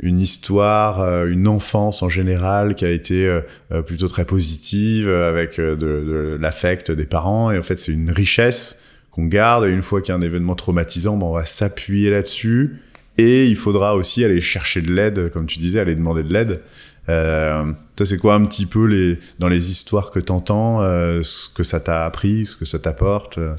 [0.00, 3.40] une histoire, une enfance en général qui a été
[3.86, 7.50] plutôt très positive, avec de, de l'affect des parents.
[7.50, 8.80] Et en fait, c'est une richesse
[9.10, 9.64] qu'on garde.
[9.66, 12.76] Et une fois qu'il y a un événement traumatisant, ben, on va s'appuyer là-dessus.
[13.18, 16.62] Et il faudra aussi aller chercher de l'aide, comme tu disais, aller demander de l'aide.
[17.08, 21.48] Euh, toi, c'est quoi un petit peu les, dans les histoires que t'entends, euh, ce
[21.48, 23.54] que ça t'a appris, ce que ça t'apporte, euh,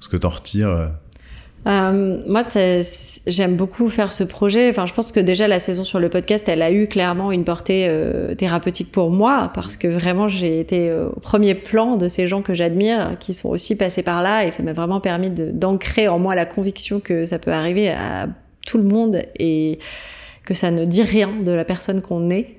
[0.00, 0.86] ce que t'en retires euh?
[1.66, 2.42] Euh, moi,
[3.26, 4.70] j'aime beaucoup faire ce projet.
[4.70, 7.44] Enfin, je pense que déjà la saison sur le podcast, elle a eu clairement une
[7.44, 7.92] portée
[8.38, 12.54] thérapeutique pour moi parce que vraiment j'ai été au premier plan de ces gens que
[12.54, 16.34] j'admire, qui sont aussi passés par là, et ça m'a vraiment permis d'ancrer en moi
[16.36, 18.28] la conviction que ça peut arriver à
[18.68, 19.78] tout le monde et
[20.44, 22.56] que ça ne dit rien de la personne qu'on est.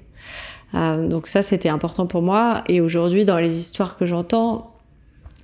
[0.73, 2.63] Euh, donc ça, c'était important pour moi.
[2.67, 4.75] Et aujourd'hui, dans les histoires que j'entends,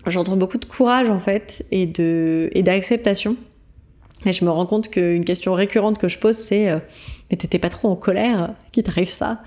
[0.07, 3.36] j'entends beaucoup de courage en fait et de et d'acceptation.
[4.26, 6.80] Et je me rends compte qu'une question récurrente que je pose, c'est euh,
[7.30, 9.43] mais t'étais pas trop en colère Qui t'arrive ça?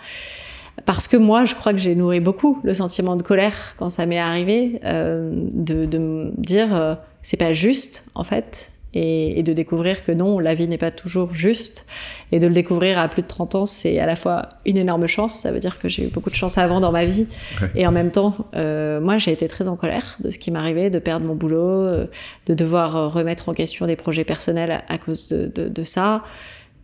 [0.87, 4.07] Parce que moi, je crois que j'ai nourri beaucoup le sentiment de colère quand ça
[4.07, 9.53] m'est arrivé, euh, de, de me dire c'est pas juste en fait, et, et de
[9.53, 11.87] découvrir que non, la vie n'est pas toujours juste,
[12.33, 15.07] et de le découvrir à plus de 30 ans, c'est à la fois une énorme
[15.07, 17.27] chance, ça veut dire que j'ai eu beaucoup de chance avant dans ma vie,
[17.61, 17.69] Ouais.
[17.75, 20.89] et en même temps, euh, moi j'ai été très en colère de ce qui m'arrivait,
[20.91, 22.07] de perdre mon boulot, euh,
[22.47, 26.25] de devoir remettre en question des projets personnels à, à cause de, de, de ça.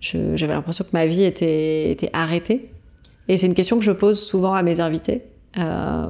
[0.00, 2.70] J'avais l'impression que ma vie était, était arrêtée.
[3.28, 5.22] Et c'est une question que je pose souvent à mes invités,
[5.56, 6.08] euh,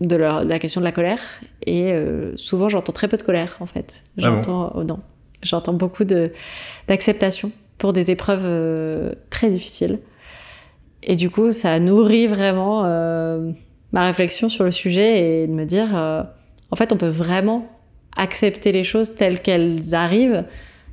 [0.00, 1.18] de, leur- de la question de la colère.
[1.66, 4.04] Et euh, souvent, j'entends très peu de colère, en fait.
[4.20, 4.36] Ah bon?
[4.36, 5.00] J'entends oh non.
[5.42, 6.04] J'entends beaucoup
[6.88, 7.50] d'acceptation
[7.82, 9.98] pour des épreuves euh, très difficiles.
[11.02, 13.50] Et du coup, ça nourrit vraiment euh,
[13.90, 16.22] ma réflexion sur le sujet et de me dire, euh,
[16.70, 17.66] en fait, on peut vraiment
[18.16, 20.44] accepter les choses telles qu'elles arrivent.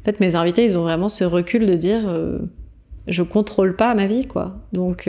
[0.02, 2.02] En fait, mes invités, ils ont vraiment ce recul de dire,
[3.08, 4.56] je contrôle pas ma vie, quoi.
[4.72, 5.08] Donc,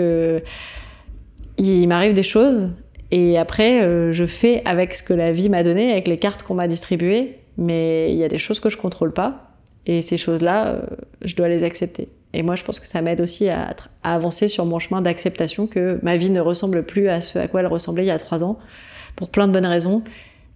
[1.57, 2.71] il m'arrive des choses
[3.13, 6.55] et après, je fais avec ce que la vie m'a donné, avec les cartes qu'on
[6.55, 7.40] m'a distribuées.
[7.61, 9.51] Mais il y a des choses que je contrôle pas
[9.87, 10.83] et ces choses-là, euh,
[11.23, 12.09] je dois les accepter.
[12.33, 15.99] Et moi, je pense que ça m'aide aussi à, avancer sur mon chemin d'acceptation que
[16.03, 18.45] ma vie ne ressemble plus à ce à quoi elle ressemblait il y a trois
[18.45, 18.59] ans,
[19.17, 20.05] pour plein de bonnes raisons.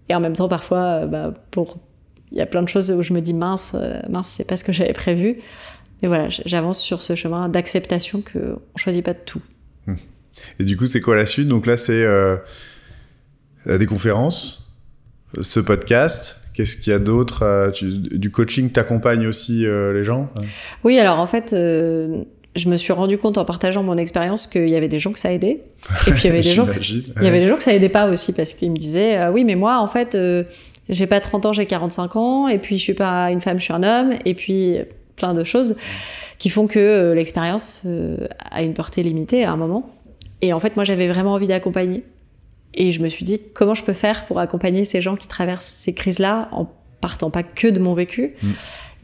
[0.09, 1.35] Et en même temps, parfois, euh, bah,
[2.31, 4.57] il y a plein de choses où je me dis mince, euh, mince, c'est pas
[4.57, 5.41] ce que j'avais prévu.
[6.03, 9.43] Mais voilà, j'avance sur ce chemin d'acceptation que on choisit pas de tout.
[10.59, 11.49] Et du coup, c'est quoi la suite?
[11.49, 12.05] Donc là, c'est
[13.67, 14.71] des conférences,
[15.41, 16.44] ce podcast.
[16.55, 20.31] Qu'est-ce qu'il y a d'autre euh, Du coaching, t'accompagnes aussi euh, les gens
[20.85, 22.25] Oui, alors en fait, euh,
[22.57, 25.19] je me suis rendu compte en partageant mon expérience qu'il y avait des gens que
[25.19, 25.65] ça aidait.
[26.07, 27.75] Et puis il y avait des gens que, il y avait des gens que ça
[27.75, 30.45] aidait pas aussi parce qu'ils me disaient euh, oui, mais moi en fait, euh,
[30.89, 33.65] j'ai pas 30 ans, j'ai 45 ans, et puis je suis pas une femme, je
[33.65, 34.77] suis un homme, et puis
[35.17, 35.77] plein de choses
[36.39, 37.85] qui font que euh, l'expérience
[38.51, 39.91] a une portée limitée à un moment.
[40.43, 42.05] Et en fait, moi, j'avais vraiment envie d'accompagner.
[42.75, 45.77] Et je me suis dit, comment je peux faire pour accompagner ces gens qui traversent
[45.81, 46.69] ces crises-là en
[47.01, 48.35] partant pas que de mon vécu.
[48.43, 48.51] Mm.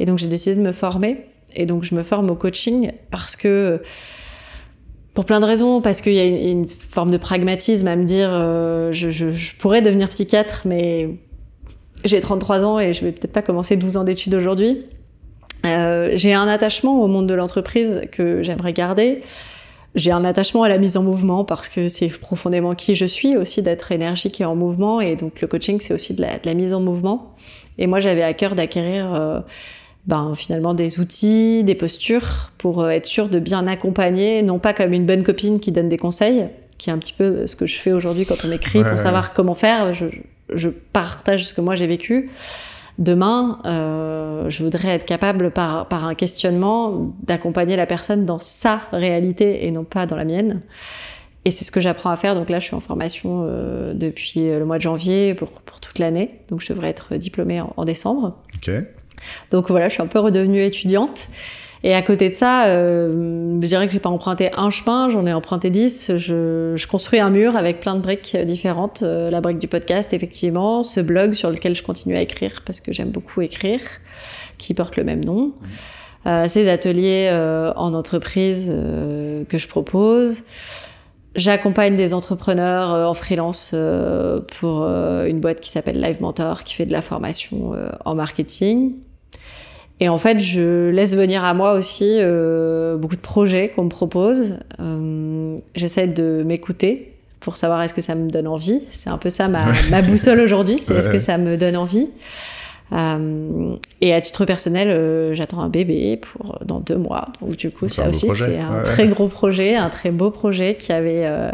[0.01, 1.27] Et donc, j'ai décidé de me former.
[1.55, 3.83] Et donc, je me forme au coaching parce que,
[5.15, 8.05] pour plein de raisons, parce qu'il y a une, une forme de pragmatisme à me
[8.05, 11.09] dire, euh, je, je- je pourrais devenir psychiatre, mais
[12.05, 14.87] j'ai 33 ans et je vais peut-être pas commencer 12 ans d'études aujourd'hui.
[15.67, 19.21] Euh, j'ai un attachement au monde de l'entreprise que j'aimerais garder.
[19.95, 23.37] J'ai un attachement à la mise en mouvement parce que c'est profondément qui je suis
[23.37, 26.47] aussi d'être énergique et en mouvement et donc le coaching c'est aussi de la, de
[26.47, 27.33] la mise en mouvement.
[27.79, 29.41] Et moi j'avais à cœur d'acquérir euh,
[30.07, 34.93] ben, finalement des outils, des postures pour être sûr de bien accompagner, non pas comme
[34.93, 36.47] une bonne copine qui donne des conseils,
[36.79, 39.33] qui est un petit peu ce que je fais aujourd'hui quand on écrit pour savoir
[39.33, 39.93] comment faire.
[39.93, 40.07] Je,
[40.55, 42.31] je, partage ce que moi j'ai vécu.
[43.01, 48.83] Demain, euh, je voudrais être capable par, par un questionnement d'accompagner la personne dans sa
[48.93, 50.61] réalité et non pas dans la mienne.
[51.45, 52.35] Et c'est ce que j'apprends à faire.
[52.35, 55.99] Donc là, je suis en formation euh, depuis le mois de janvier pour, pour toute
[55.99, 56.41] l'année.
[56.49, 58.37] Donc je devrais être diplômée en, en décembre.
[58.57, 58.71] Ok.
[59.51, 61.29] Donc voilà, je suis un peu redevenue étudiante.
[61.83, 65.27] Et à côté de ça, euh, je dirais que j'ai pas emprunté un chemin, j'en
[65.27, 66.13] ai emprunté dix.
[66.17, 69.03] Je, je, construis un mur avec plein de briques différentes.
[69.03, 72.81] Euh, la brique du podcast, effectivement, ce blog sur lequel je continue à écrire parce
[72.81, 73.81] que j'aime beaucoup écrire,
[74.59, 75.55] qui porte le même nom.
[76.27, 80.43] Euh, ces ateliers euh, en entreprise euh, que je propose.
[81.35, 83.73] J'accompagne des entrepreneurs en freelance
[84.59, 87.73] pour une boîte qui s'appelle Live Mentor, qui fait de la formation
[88.05, 88.95] en marketing.
[90.01, 93.89] Et en fait, je laisse venir à moi aussi euh, beaucoup de projets qu'on me
[93.91, 94.55] propose.
[94.81, 98.81] Euh, J'essaie de m'écouter pour savoir est-ce que ça me donne envie.
[98.93, 102.09] C'est un peu ça ma, ma boussole aujourd'hui, c'est est-ce que ça me donne envie.
[102.93, 107.29] Euh, et à titre personnel, euh, j'attends un bébé pour dans deux mois.
[107.41, 108.83] Donc du coup, ça aussi, c'est un ouais.
[108.83, 111.53] très gros projet, un très beau projet qui avait euh,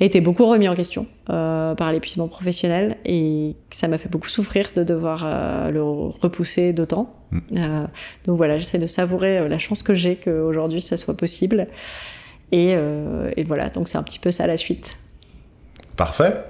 [0.00, 4.70] été beaucoup remis en question euh, par l'épuisement professionnel et ça m'a fait beaucoup souffrir
[4.74, 7.14] de devoir euh, le repousser d'autant.
[7.30, 7.86] Mm.
[8.26, 11.66] donc voilà, j'essaie de savourer la chance que j'ai qu'aujourd'hui ça soit possible.
[12.50, 12.72] Et,
[13.36, 14.98] et voilà, donc c'est un petit peu ça la suite.
[15.96, 16.44] Parfait.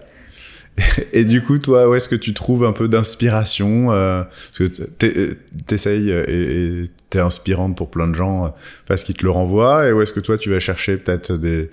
[1.13, 5.35] Et du coup, toi, où est-ce que tu trouves un peu d'inspiration euh, Parce que
[5.67, 8.49] t'essayes et t'es inspirante pour plein de gens euh,
[8.87, 9.87] parce qu'ils te le renvoient.
[9.87, 11.69] Et où est-ce que toi, tu vas chercher peut-être des,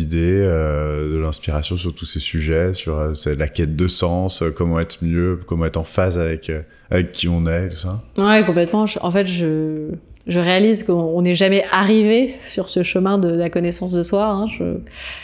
[0.00, 4.50] idées, euh, de l'inspiration sur tous ces sujets, sur euh, la quête de sens, euh,
[4.50, 6.60] comment être mieux, comment être en phase avec, euh,
[6.90, 8.02] avec qui on est, tout ça?
[8.18, 8.84] Ouais, complètement.
[9.00, 9.92] En fait, je
[10.28, 14.26] je réalise qu'on n'est jamais arrivé sur ce chemin de, la connaissance de soi.
[14.26, 14.46] Hein.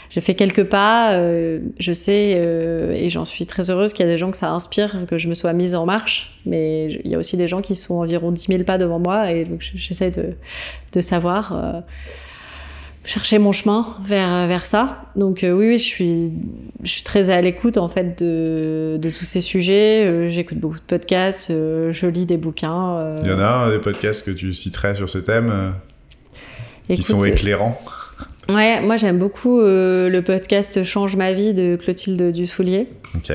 [0.09, 4.09] J'ai fait quelques pas, euh, je sais, euh, et j'en suis très heureuse qu'il y
[4.09, 6.41] a des gens que ça inspire, que je me sois mise en marche.
[6.47, 9.31] Mais il y a aussi des gens qui sont environ 10 000 pas devant moi,
[9.31, 10.35] et donc j'essaie de,
[10.93, 11.53] de savoir.
[11.53, 11.81] Euh,
[13.05, 15.05] chercher mon chemin vers vers ça.
[15.15, 16.33] Donc euh, oui, oui, je suis
[16.83, 20.05] je suis très à l'écoute en fait de, de tous ces sujets.
[20.07, 22.97] Euh, J'écoute beaucoup de podcasts, euh, je lis des bouquins.
[22.97, 23.17] euh.
[23.23, 27.03] Il y en a un, des podcasts que tu citerais sur ce thème euh, qui
[27.03, 27.81] sont éclairants.
[28.49, 32.89] Ouais, moi j'aime beaucoup euh, le podcast Change ma vie de Clotilde Dussoulier.
[33.15, 33.33] Ok.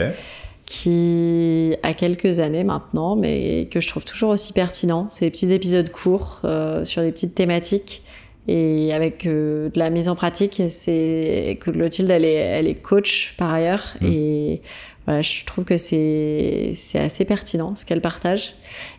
[0.66, 5.08] Qui a quelques années maintenant, mais que je trouve toujours aussi pertinent.
[5.12, 8.04] C'est des petits épisodes courts euh, sur des petites thématiques
[8.52, 10.62] et avec euh, de la mise en pratique.
[10.70, 14.06] C'est que Clotilde, elle est, elle est coach par ailleurs Mm.
[14.12, 14.62] et
[15.06, 18.54] voilà, je trouve que c'est assez pertinent ce qu'elle partage.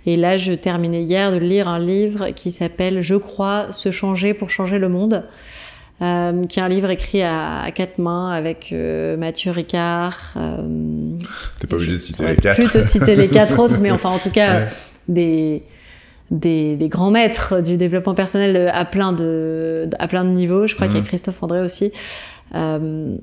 [0.07, 4.35] Et là, je terminais hier de lire un livre qui s'appelle Je crois se changer
[4.35, 5.25] pour changer le monde.
[6.03, 10.33] Euh, qui est un livre écrit à, à quatre mains avec euh, Mathieu Ricard.
[10.39, 10.57] Euh,
[11.61, 12.57] T'es pas obligé de citer les quatre.
[12.57, 14.67] Plus te citer les quatre autres, mais enfin en tout cas Ouais.
[15.09, 15.63] des,
[16.31, 20.67] des, des grands maîtres du développement personnel à plein de, à plein de niveaux.
[20.67, 20.93] Je crois Mhm.
[20.93, 21.93] qu'il y a Christophe André aussi.
[22.55, 23.17] Euh,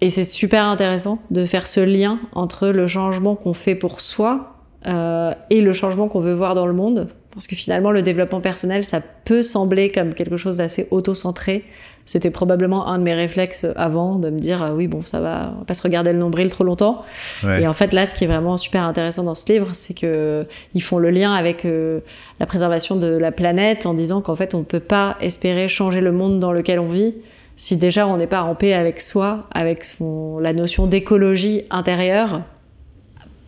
[0.00, 4.54] et c'est super intéressant de faire ce lien entre le changement qu'on fait pour soi
[4.86, 7.08] euh, et le changement qu'on veut voir dans le monde.
[7.40, 11.64] Parce que finalement, le développement personnel, ça peut sembler comme quelque chose d'assez auto-centré.
[12.04, 15.54] C'était probablement un de mes réflexes avant de me dire ah oui bon ça va,
[15.56, 17.02] on va pas se regarder le nombril trop longtemps.
[17.42, 17.62] Ouais.
[17.62, 20.46] Et en fait, là, ce qui est vraiment super intéressant dans ce livre, c'est que
[20.74, 22.00] ils font le lien avec euh,
[22.40, 26.02] la préservation de la planète en disant qu'en fait, on ne peut pas espérer changer
[26.02, 27.14] le monde dans lequel on vit
[27.56, 32.42] si déjà on n'est pas en paix avec soi, avec son, la notion d'écologie intérieure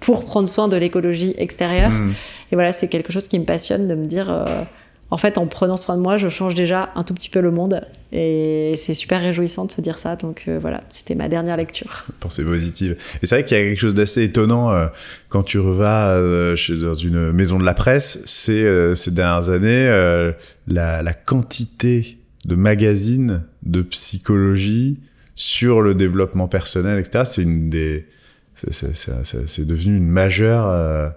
[0.03, 1.91] pour prendre soin de l'écologie extérieure.
[1.91, 2.13] Mm.
[2.51, 4.45] Et voilà, c'est quelque chose qui me passionne de me dire, euh,
[5.11, 7.51] en fait, en prenant soin de moi, je change déjà un tout petit peu le
[7.51, 7.87] monde.
[8.13, 10.17] Et c'est super réjouissant de se dire ça.
[10.17, 12.07] Donc euh, voilà, c'était ma dernière lecture.
[12.19, 12.97] Pensée positive.
[13.23, 14.87] Et c'est vrai qu'il y a quelque chose d'assez étonnant euh,
[15.29, 19.51] quand tu revas euh, chez, dans une maison de la presse, c'est euh, ces dernières
[19.51, 20.33] années euh,
[20.67, 24.99] la, la quantité de magazines de psychologie
[25.35, 27.25] sur le développement personnel, etc.
[27.25, 28.07] C'est une des,
[28.71, 31.09] c'est- devenu une majeure euh,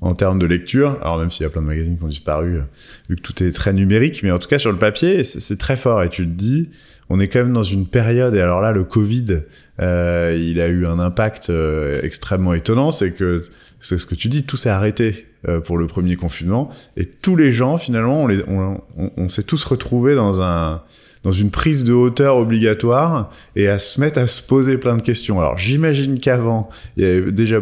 [0.00, 0.98] en termes de lecture.
[1.02, 2.62] Alors même s'il y a plein de magazines qui ont disparu, euh,
[3.08, 5.76] vu que tout est très numérique, mais en tout cas sur le papier, c'est très
[5.76, 6.02] fort.
[6.02, 6.70] Et tu te dis,
[7.10, 8.34] on est quand même dans une période.
[8.34, 9.40] Et alors là, le Covid,
[9.80, 12.90] euh, il a eu un impact euh, extrêmement étonnant.
[12.90, 13.44] C'est que
[13.80, 15.24] c'est ce que tu dis, tout s'est arrêté.
[15.46, 16.68] euh, pour le premier confinement.
[16.96, 20.82] Et tous les gens, finalement, on, on, on s'est tous retrouvés dans un
[21.24, 25.02] dans une prise de hauteur obligatoire et à se mettre à se poser plein de
[25.02, 25.38] questions.
[25.40, 27.60] Alors j'imagine qu'avant, il y avait déjà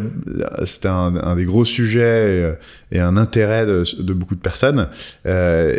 [0.65, 2.57] c'était un, des gros sujets
[2.93, 4.89] et, et un intérêt de, beaucoup de personnes.
[5.27, 5.77] Euh,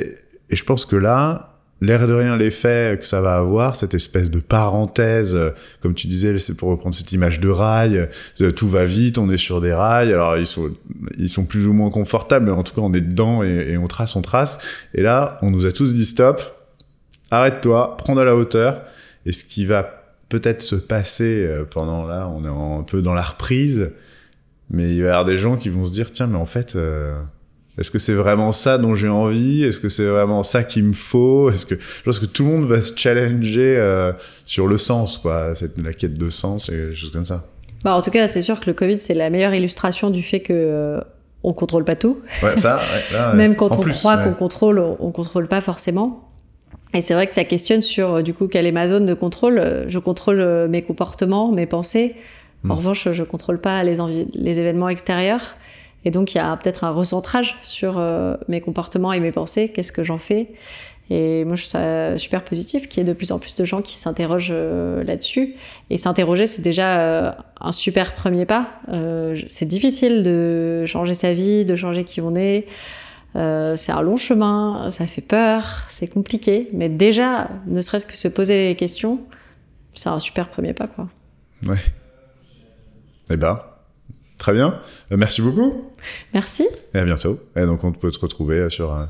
[0.50, 4.32] et je pense que là, l'air de rien l'effet que ça va avoir, cette espèce
[4.32, 5.52] de parenthèse, euh,
[5.82, 8.10] comme tu disais, c'est pour reprendre cette image de rail,
[8.42, 10.72] euh, tout va vite, on est sur des rails, alors ils sont,
[11.18, 13.88] ils sont plus ou moins confortables, mais en tout cas on est dedans et on
[13.88, 14.60] trace, on trace.
[14.94, 16.57] Et là, on nous a tous dit stop,
[17.32, 18.82] arrête-toi, prends de la hauteur.
[19.26, 23.14] Et ce qui va peut-être se passer euh, pendant là, on est un peu dans
[23.14, 23.92] la reprise,
[24.70, 26.76] mais il va y avoir des gens qui vont se dire tiens, mais en fait.
[26.76, 27.14] Euh,
[27.78, 29.64] est-ce que c'est vraiment ça dont j'ai envie?
[29.64, 31.52] Est-ce que c'est vraiment ça qu'il me faut?
[31.52, 34.14] Est-ce que je pense que tout le monde va se challenger euh,
[34.46, 37.46] sur le sens, quoi, cette la quête de sens et des choses comme ça.
[37.84, 40.40] Bah, en tout cas, c'est sûr que le Covid c'est la meilleure illustration du fait
[40.40, 41.00] que euh,
[41.44, 42.20] on contrôle pas tout.
[42.42, 42.78] Ouais, ça.
[42.78, 44.24] Ouais, là, Même quand on plus, croit ouais.
[44.24, 46.27] qu'on contrôle, on contrôle pas forcément.
[46.94, 49.14] Et c'est vrai que ça questionne sur euh, du coup quelle est ma zone de
[49.14, 49.60] contrôle.
[49.60, 52.16] Euh, Je contrôle euh, mes comportements, mes pensées.
[52.64, 52.72] En Mm.
[52.72, 54.00] revanche, je contrôle pas les,
[54.60, 55.58] événements extérieurs.
[56.06, 59.70] Et donc, il y a peut-être un recentrage sur euh, mes comportements et mes pensées.
[59.70, 60.48] Qu'est-ce que j'en fais?
[61.10, 63.64] Et moi, je suis euh, super positif qu'il y ait de plus en plus de
[63.64, 65.56] gens qui s'interrogent euh, là-dessus.
[65.90, 67.32] Et s'interroger, c'est déjà euh,
[67.62, 68.68] un super premier pas.
[69.48, 72.66] C'est difficile de changer sa vie, de changer qui on est.
[73.38, 76.70] Euh, c'est un long chemin, ça fait peur, c'est compliqué.
[76.74, 79.20] Mais déjà, ne serait-ce que se poser les questions,
[79.94, 81.08] c'est un super premier pas, quoi.
[81.68, 81.78] Ouais.
[83.30, 83.62] Eh ben,
[84.38, 84.80] très bien.
[85.12, 85.92] Euh, merci beaucoup.
[86.34, 86.68] Merci.
[86.94, 87.40] Et à bientôt.
[87.56, 89.06] Et donc, on peut te retrouver sur euh,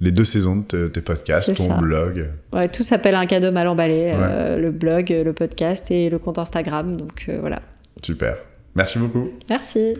[0.00, 1.74] les deux saisons de te- tes podcasts, ton ça.
[1.74, 2.30] blog.
[2.52, 4.12] Ouais, tout s'appelle un cadeau mal emballé.
[4.58, 6.94] le blog, le podcast et le compte Instagram.
[6.94, 7.60] Donc voilà.
[8.04, 8.36] Super.
[8.74, 9.30] Merci beaucoup.
[9.50, 9.94] Merci.